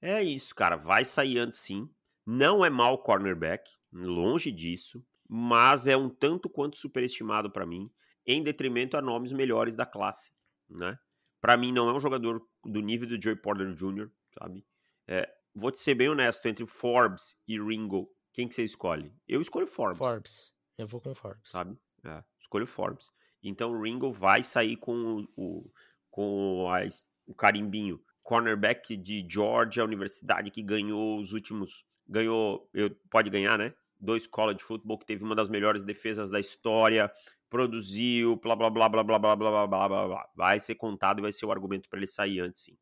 [0.00, 0.76] É isso, cara.
[0.76, 1.90] Vai sair antes sim.
[2.26, 7.90] Não é mau cornerback, longe disso, mas é um tanto quanto superestimado para mim,
[8.26, 10.32] em detrimento a nomes melhores da classe,
[10.68, 10.98] né?
[11.40, 14.66] Para mim não é um jogador do nível do Joey Porter Jr., sabe?
[15.06, 19.10] É, vou te ser bem honesto, entre Forbes e Ringo, quem que você escolhe?
[19.26, 19.98] Eu escolho Forbes.
[19.98, 20.52] Forbes.
[20.76, 21.50] Eu vou com Forbes.
[21.50, 21.78] Sabe?
[22.04, 23.10] É, escolho Forbes.
[23.42, 25.72] Então o Ringo vai sair com o, o
[26.10, 26.80] com a,
[27.26, 27.98] o carimbinho.
[28.22, 32.70] Cornerback de Georgia, universidade que ganhou os últimos ganhou,
[33.10, 33.74] pode ganhar, né?
[33.98, 37.10] Dois college football, que teve uma das melhores defesas da história,
[37.48, 40.28] produziu, blá blá blá blá blá blá blá blá blá blá.
[40.34, 42.76] Vai ser contado e vai ser o argumento para ele sair antes, sim.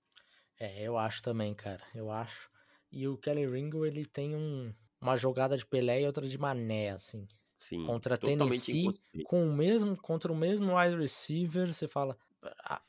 [0.58, 1.82] É, eu acho também, cara.
[1.94, 2.50] Eu acho.
[2.90, 6.90] E o Kelly Ringo, ele tem um, uma jogada de Pelé e outra de Mané,
[6.90, 7.26] assim.
[7.56, 7.86] Sim.
[7.86, 8.88] Contra Tennessee,
[9.24, 12.16] com o mesmo, contra o mesmo wide receiver, você fala,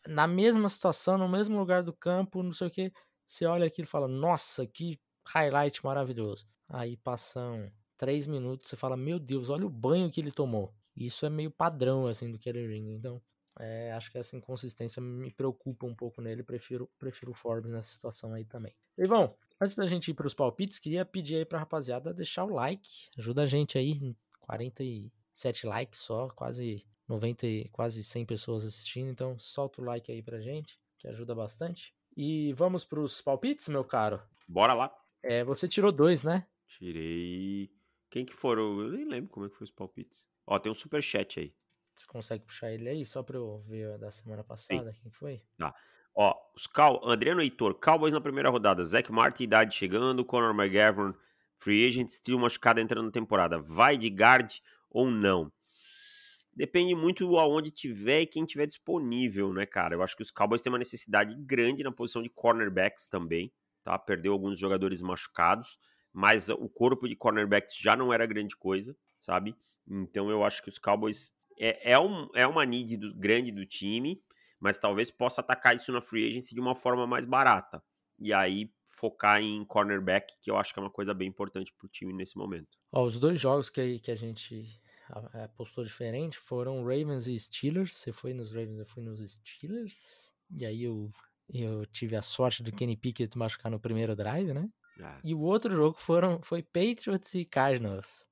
[0.07, 2.91] na mesma situação, no mesmo lugar do campo, não sei o que,
[3.27, 6.47] você olha aquilo e fala, nossa, que highlight maravilhoso.
[6.67, 10.73] Aí passam três minutos, você fala, meu Deus, olha o banho que ele tomou.
[10.95, 12.93] Isso é meio padrão, assim, do Kelly Ring.
[12.93, 13.21] Então,
[13.59, 16.43] é, acho que essa inconsistência me preocupa um pouco nele.
[16.43, 18.73] Prefiro, prefiro o Forbes nessa situação aí também.
[18.97, 22.53] Ivão, antes da gente ir para os palpites, queria pedir aí para rapaziada deixar o
[22.53, 22.89] like.
[23.17, 29.09] Ajuda a gente aí, 47 likes só, quase 90, quase 100 pessoas assistindo.
[29.09, 31.93] Então, solta o like aí pra gente, que ajuda bastante.
[32.15, 34.21] E vamos para os palpites, meu caro?
[34.47, 35.04] Bora lá.
[35.27, 36.45] É, você tirou dois, né?
[36.67, 37.71] Tirei.
[38.11, 38.79] Quem que foram?
[38.79, 40.27] Eu nem lembro como é que foi os palpites.
[40.45, 41.53] Ó, tem um super chat aí.
[41.95, 44.91] Você consegue puxar ele aí só pra eu ver da semana passada?
[44.93, 44.99] Sim.
[45.01, 45.41] Quem foi?
[45.57, 45.73] Tá.
[46.13, 47.03] Ó, os Cal...
[47.09, 48.83] Adriano Heitor, Cowboys na primeira rodada.
[48.83, 50.23] Zach Martin, idade chegando.
[50.23, 51.13] Conor McGavin,
[51.55, 52.09] free agent.
[52.09, 53.57] Steel machucado entrando na temporada.
[53.57, 54.51] Vai de guard
[54.91, 55.51] ou não?
[56.53, 59.95] Depende muito aonde tiver e quem tiver disponível, né, cara?
[59.95, 63.51] Eu acho que os Cowboys têm uma necessidade grande na posição de cornerbacks também,
[63.85, 63.97] tá?
[63.97, 65.77] Perdeu alguns jogadores machucados,
[66.11, 69.55] mas o corpo de cornerbacks já não era grande coisa, sabe?
[69.87, 73.65] Então eu acho que os Cowboys é, é, um, é uma need do, grande do
[73.65, 74.21] time,
[74.59, 77.81] mas talvez possa atacar isso na free agency de uma forma mais barata.
[78.17, 81.87] E aí focar em cornerback, que eu acho que é uma coisa bem importante pro
[81.87, 82.77] time nesse momento.
[82.91, 84.81] Ó, os dois jogos que, que a gente
[85.43, 87.93] apostou diferente foram Ravens e Steelers.
[87.93, 90.33] Você foi nos Ravens, eu fui nos Steelers.
[90.57, 91.11] E aí eu,
[91.49, 94.69] eu tive a sorte do Kenny Pickett machucar no primeiro drive, né?
[95.01, 95.19] Ah.
[95.23, 98.25] E o outro jogo foram, foi Patriots e Cardinals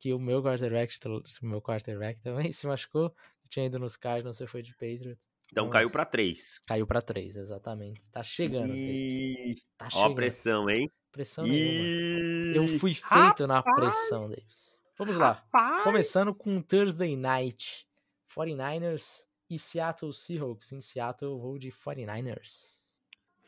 [0.00, 0.98] que o meu quarterback,
[1.42, 3.14] meu quarterback também se machucou.
[3.44, 5.28] Eu tinha ido nos Cardinals, você foi de Patriots.
[5.52, 5.78] Então Nossa.
[5.78, 6.58] caiu para três.
[6.66, 8.00] Caiu para três, exatamente.
[8.10, 8.72] Tá chegando.
[8.72, 9.56] E...
[9.76, 10.12] Tá Ó chegando.
[10.12, 10.90] a pressão, hein?
[11.12, 11.50] Pressão e...
[11.50, 12.72] nenhuma.
[12.72, 13.48] Eu fui feito Rapaz.
[13.48, 14.80] na pressão, Davis.
[14.96, 15.32] Vamos lá.
[15.32, 15.84] Rapaz.
[15.84, 17.86] Começando com Thursday Night.
[18.34, 20.72] 49ers e Seattle Seahawks.
[20.72, 22.96] Em Seattle eu vou de 49ers.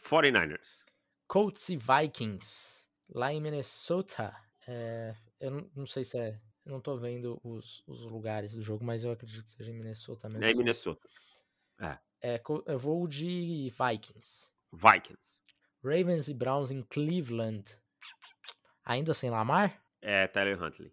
[0.04, 0.84] 49ers.
[1.28, 2.88] Colts e Vikings.
[3.08, 4.36] Lá em Minnesota.
[4.66, 6.40] É, eu não, não sei se é.
[6.64, 10.28] Não tô vendo os, os lugares do jogo, mas eu acredito que seja em Minnesota
[10.28, 10.44] mesmo.
[10.44, 11.08] É em Minnesota.
[11.80, 11.98] É.
[12.20, 12.42] é.
[12.66, 14.48] Eu vou de Vikings.
[14.72, 15.40] Vikings.
[15.82, 17.64] Ravens e Browns em Cleveland.
[18.84, 19.82] Ainda sem Lamar?
[20.00, 20.92] É, Tyler Huntley.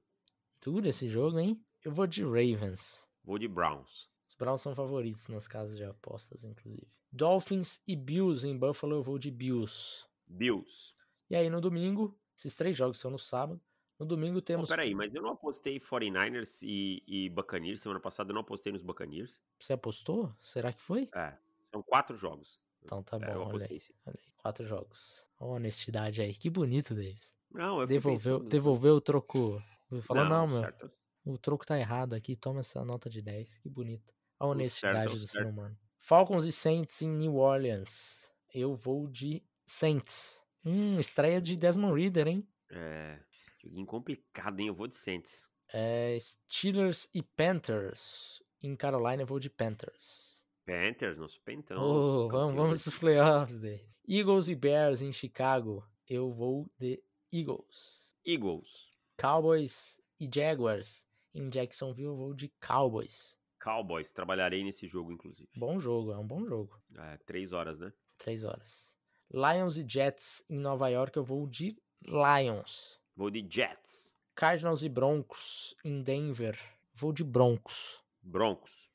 [0.62, 1.64] Duro esse jogo, hein?
[1.84, 3.08] Eu vou de Ravens.
[3.24, 4.09] Vou de Browns.
[4.40, 6.88] Browns são favoritos nas casas de apostas, inclusive.
[7.12, 10.06] Dolphins e Bills em Buffalo, eu vou de Bills.
[10.26, 10.94] Bills.
[11.30, 13.62] E aí no domingo, esses três jogos são no sábado.
[14.00, 14.70] No domingo temos.
[14.70, 17.82] Oh, peraí, mas eu não apostei 49ers e, e Buccaneers.
[17.82, 19.42] Semana passada eu não apostei nos Buccaneers.
[19.60, 20.34] Você apostou?
[20.42, 21.10] Será que foi?
[21.14, 21.38] É.
[21.66, 22.62] São quatro jogos.
[22.82, 23.34] Então tá é, bom.
[23.34, 25.26] Eu apostei olha aí, olha aí, Quatro jogos.
[25.38, 26.34] Olha a honestidade aí.
[26.34, 27.36] Que bonito, Davis.
[27.52, 29.62] Não, eu devolveu, devolveu o troco.
[30.04, 30.62] Falou, não, não meu.
[30.62, 30.90] Certo.
[31.26, 32.38] O troco tá errado aqui.
[32.38, 33.60] Toma essa nota de 10.
[33.60, 34.14] Que bonito.
[34.40, 35.78] A honestidade certo, do ser humano.
[36.00, 38.30] Falcons e Saints em New Orleans.
[38.54, 40.42] Eu vou de Saints.
[40.66, 42.48] Hum, estreia de Desmond Reader, hein?
[42.72, 43.20] É.
[43.62, 44.68] Joguinho complicado, hein?
[44.68, 45.48] Eu vou de Saints.
[45.74, 48.42] É, Steelers e Panthers.
[48.62, 50.40] Em Carolina eu vou de Panthers.
[50.66, 51.82] Panthers, nosso pentão.
[51.82, 53.88] Oh, vamos, vamos pros playoffs dele.
[54.08, 55.84] Eagles e Bears em Chicago.
[56.08, 58.16] Eu vou de Eagles.
[58.26, 58.90] Eagles.
[59.18, 61.08] Cowboys e Jaguars.
[61.34, 63.39] Em Jacksonville eu vou de Cowboys.
[63.60, 64.12] Cowboys.
[64.12, 65.50] Trabalharei nesse jogo, inclusive.
[65.56, 66.82] Bom jogo, é um bom jogo.
[66.98, 67.92] É, três horas, né?
[68.18, 68.96] Três horas.
[69.32, 73.00] Lions e Jets em Nova York eu vou de Lions.
[73.16, 74.16] Vou de Jets.
[74.36, 76.58] Cardinals e Broncos em Denver.
[76.94, 78.00] Vou de Broncos.
[78.22, 78.90] Broncos.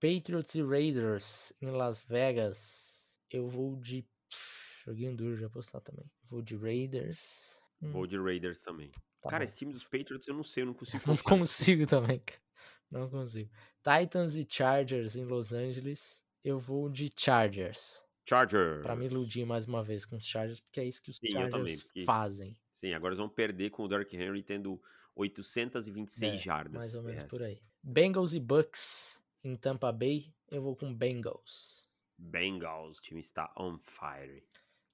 [0.00, 3.16] Patriots e Raiders em Las Vegas.
[3.30, 4.06] Eu vou de.
[4.84, 6.10] joguinho duro de apostar também.
[6.24, 7.56] Vou de Raiders.
[7.82, 7.90] Hum.
[7.90, 8.90] Vou de Raiders também.
[9.20, 9.48] Tá cara, bom.
[9.48, 11.02] esse time dos Patriots eu não sei, eu não consigo.
[11.06, 12.18] não consigo também,
[12.90, 13.50] Não consigo.
[13.82, 16.22] Titans e Chargers em Los Angeles.
[16.44, 18.02] Eu vou de Chargers.
[18.26, 18.82] Chargers.
[18.82, 21.30] Pra me iludir mais uma vez com os Chargers, porque é isso que os Sim,
[21.30, 22.04] Chargers também, porque...
[22.04, 22.58] fazem.
[22.74, 24.80] Sim, agora eles vão perder com o Derrick Henry tendo
[25.16, 26.78] 826 é, jardas.
[26.78, 27.60] Mais ou menos por aí.
[27.82, 31.88] Bengals e Bucks em Tampa Bay, eu vou com Bengals.
[32.16, 34.44] Bengals, o time está on fire.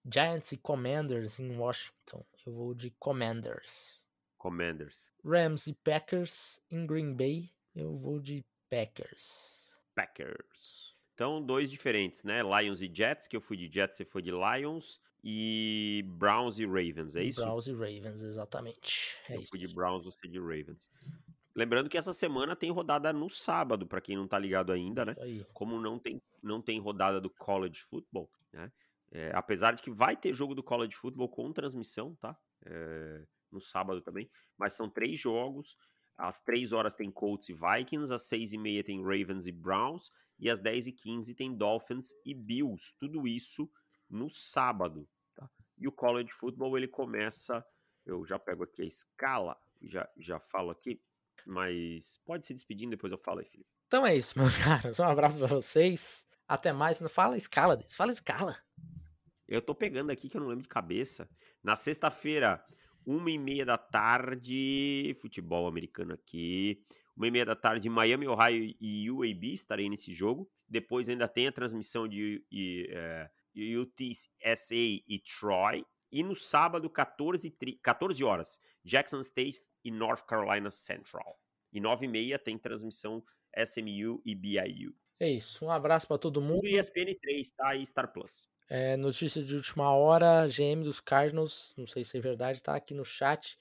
[0.04, 4.06] Giants e Commanders em Washington, eu vou de Commanders.
[4.36, 5.10] Commanders.
[5.24, 9.76] Rams e Packers em Green Bay, eu vou de Packers.
[9.94, 10.94] Packers.
[11.14, 12.40] Então, dois diferentes, né?
[12.42, 16.66] Lions e Jets, que eu fui de Jets, você foi de Lions e Browns e
[16.66, 17.40] Ravens, é isso?
[17.40, 19.18] Browns e Ravens, exatamente.
[19.28, 19.48] É eu isso.
[19.48, 20.90] fui de Browns, você de Ravens.
[21.54, 25.14] Lembrando que essa semana tem rodada no sábado, para quem não tá ligado ainda, né?
[25.20, 25.46] Aí.
[25.52, 28.72] Como não tem, não tem rodada do college football, né?
[29.12, 32.36] É, apesar de que vai ter jogo do college football com transmissão, tá?
[32.66, 34.28] É, no sábado também.
[34.58, 35.76] Mas são três jogos.
[36.16, 40.10] Às três horas tem Colts e Vikings, às seis e meia tem Ravens e Browns,
[40.38, 42.94] e às dez e quinze tem Dolphins e Bills.
[42.98, 43.70] Tudo isso
[44.08, 45.48] no sábado, tá?
[45.76, 47.64] E o college football ele começa.
[48.06, 51.00] Eu já pego aqui a escala, já, já falo aqui.
[51.46, 53.68] Mas pode se despedindo, depois eu falo aí, Felipe.
[53.86, 54.98] Então é isso, meus caras.
[54.98, 56.26] Um abraço pra vocês.
[56.46, 57.00] Até mais.
[57.00, 58.56] Não fala escala, fala escala.
[59.46, 61.28] Eu tô pegando aqui que eu não lembro de cabeça.
[61.62, 62.64] Na sexta-feira,
[63.06, 66.82] uma e meia da tarde, futebol americano aqui.
[67.16, 70.50] Uma e meia da tarde, Miami, Ohio e UAB, estarei nesse jogo.
[70.68, 73.30] Depois ainda tem a transmissão de e, é,
[73.78, 75.84] UTSA e Troy.
[76.10, 81.38] E no sábado, 14, 14 horas, Jackson State e North Carolina Central.
[81.72, 83.22] E 9 e meia tem transmissão
[83.56, 84.94] SMU e BIU.
[85.20, 85.64] É isso.
[85.64, 86.62] Um abraço para todo mundo.
[86.62, 87.74] Tudo ESPN 3, tá?
[87.74, 88.48] E Star Plus.
[88.68, 92.94] É, notícia de última hora, GM dos Cardinals, não sei se é verdade, tá aqui
[92.94, 93.58] no chat.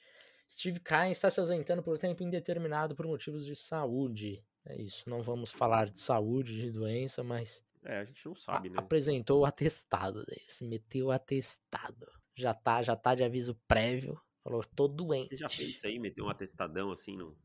[0.49, 4.43] Steve Kine está se ausentando por tempo indeterminado por motivos de saúde.
[4.65, 7.63] É isso, não vamos falar de saúde, de doença, mas.
[7.83, 8.75] É, a gente não sabe, né?
[8.77, 12.07] Apresentou o atestado desse, meteu o atestado.
[12.35, 14.19] Já tá, já tá de aviso prévio.
[14.41, 15.29] Falou, tô doente.
[15.29, 17.37] Você já fez isso aí, meteu um atestadão assim no.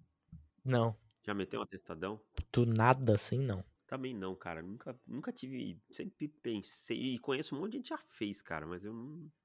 [0.64, 0.96] Não.
[1.24, 2.20] Já meteu um atestadão?
[2.52, 3.64] Do nada assim, não.
[3.88, 4.62] Também não, cara.
[4.62, 5.80] Nunca, nunca tive.
[5.90, 7.14] Sempre pensei.
[7.14, 8.92] E conheço um monte de gente já fez, cara, mas eu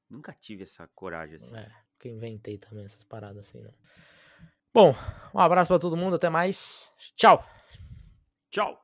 [0.10, 1.56] nunca tive essa coragem assim.
[1.56, 3.74] É, que inventei também essas paradas assim, não.
[4.74, 4.94] Bom,
[5.34, 6.92] um abraço para todo mundo, até mais.
[7.16, 7.48] Tchau.
[8.50, 8.78] Tchau.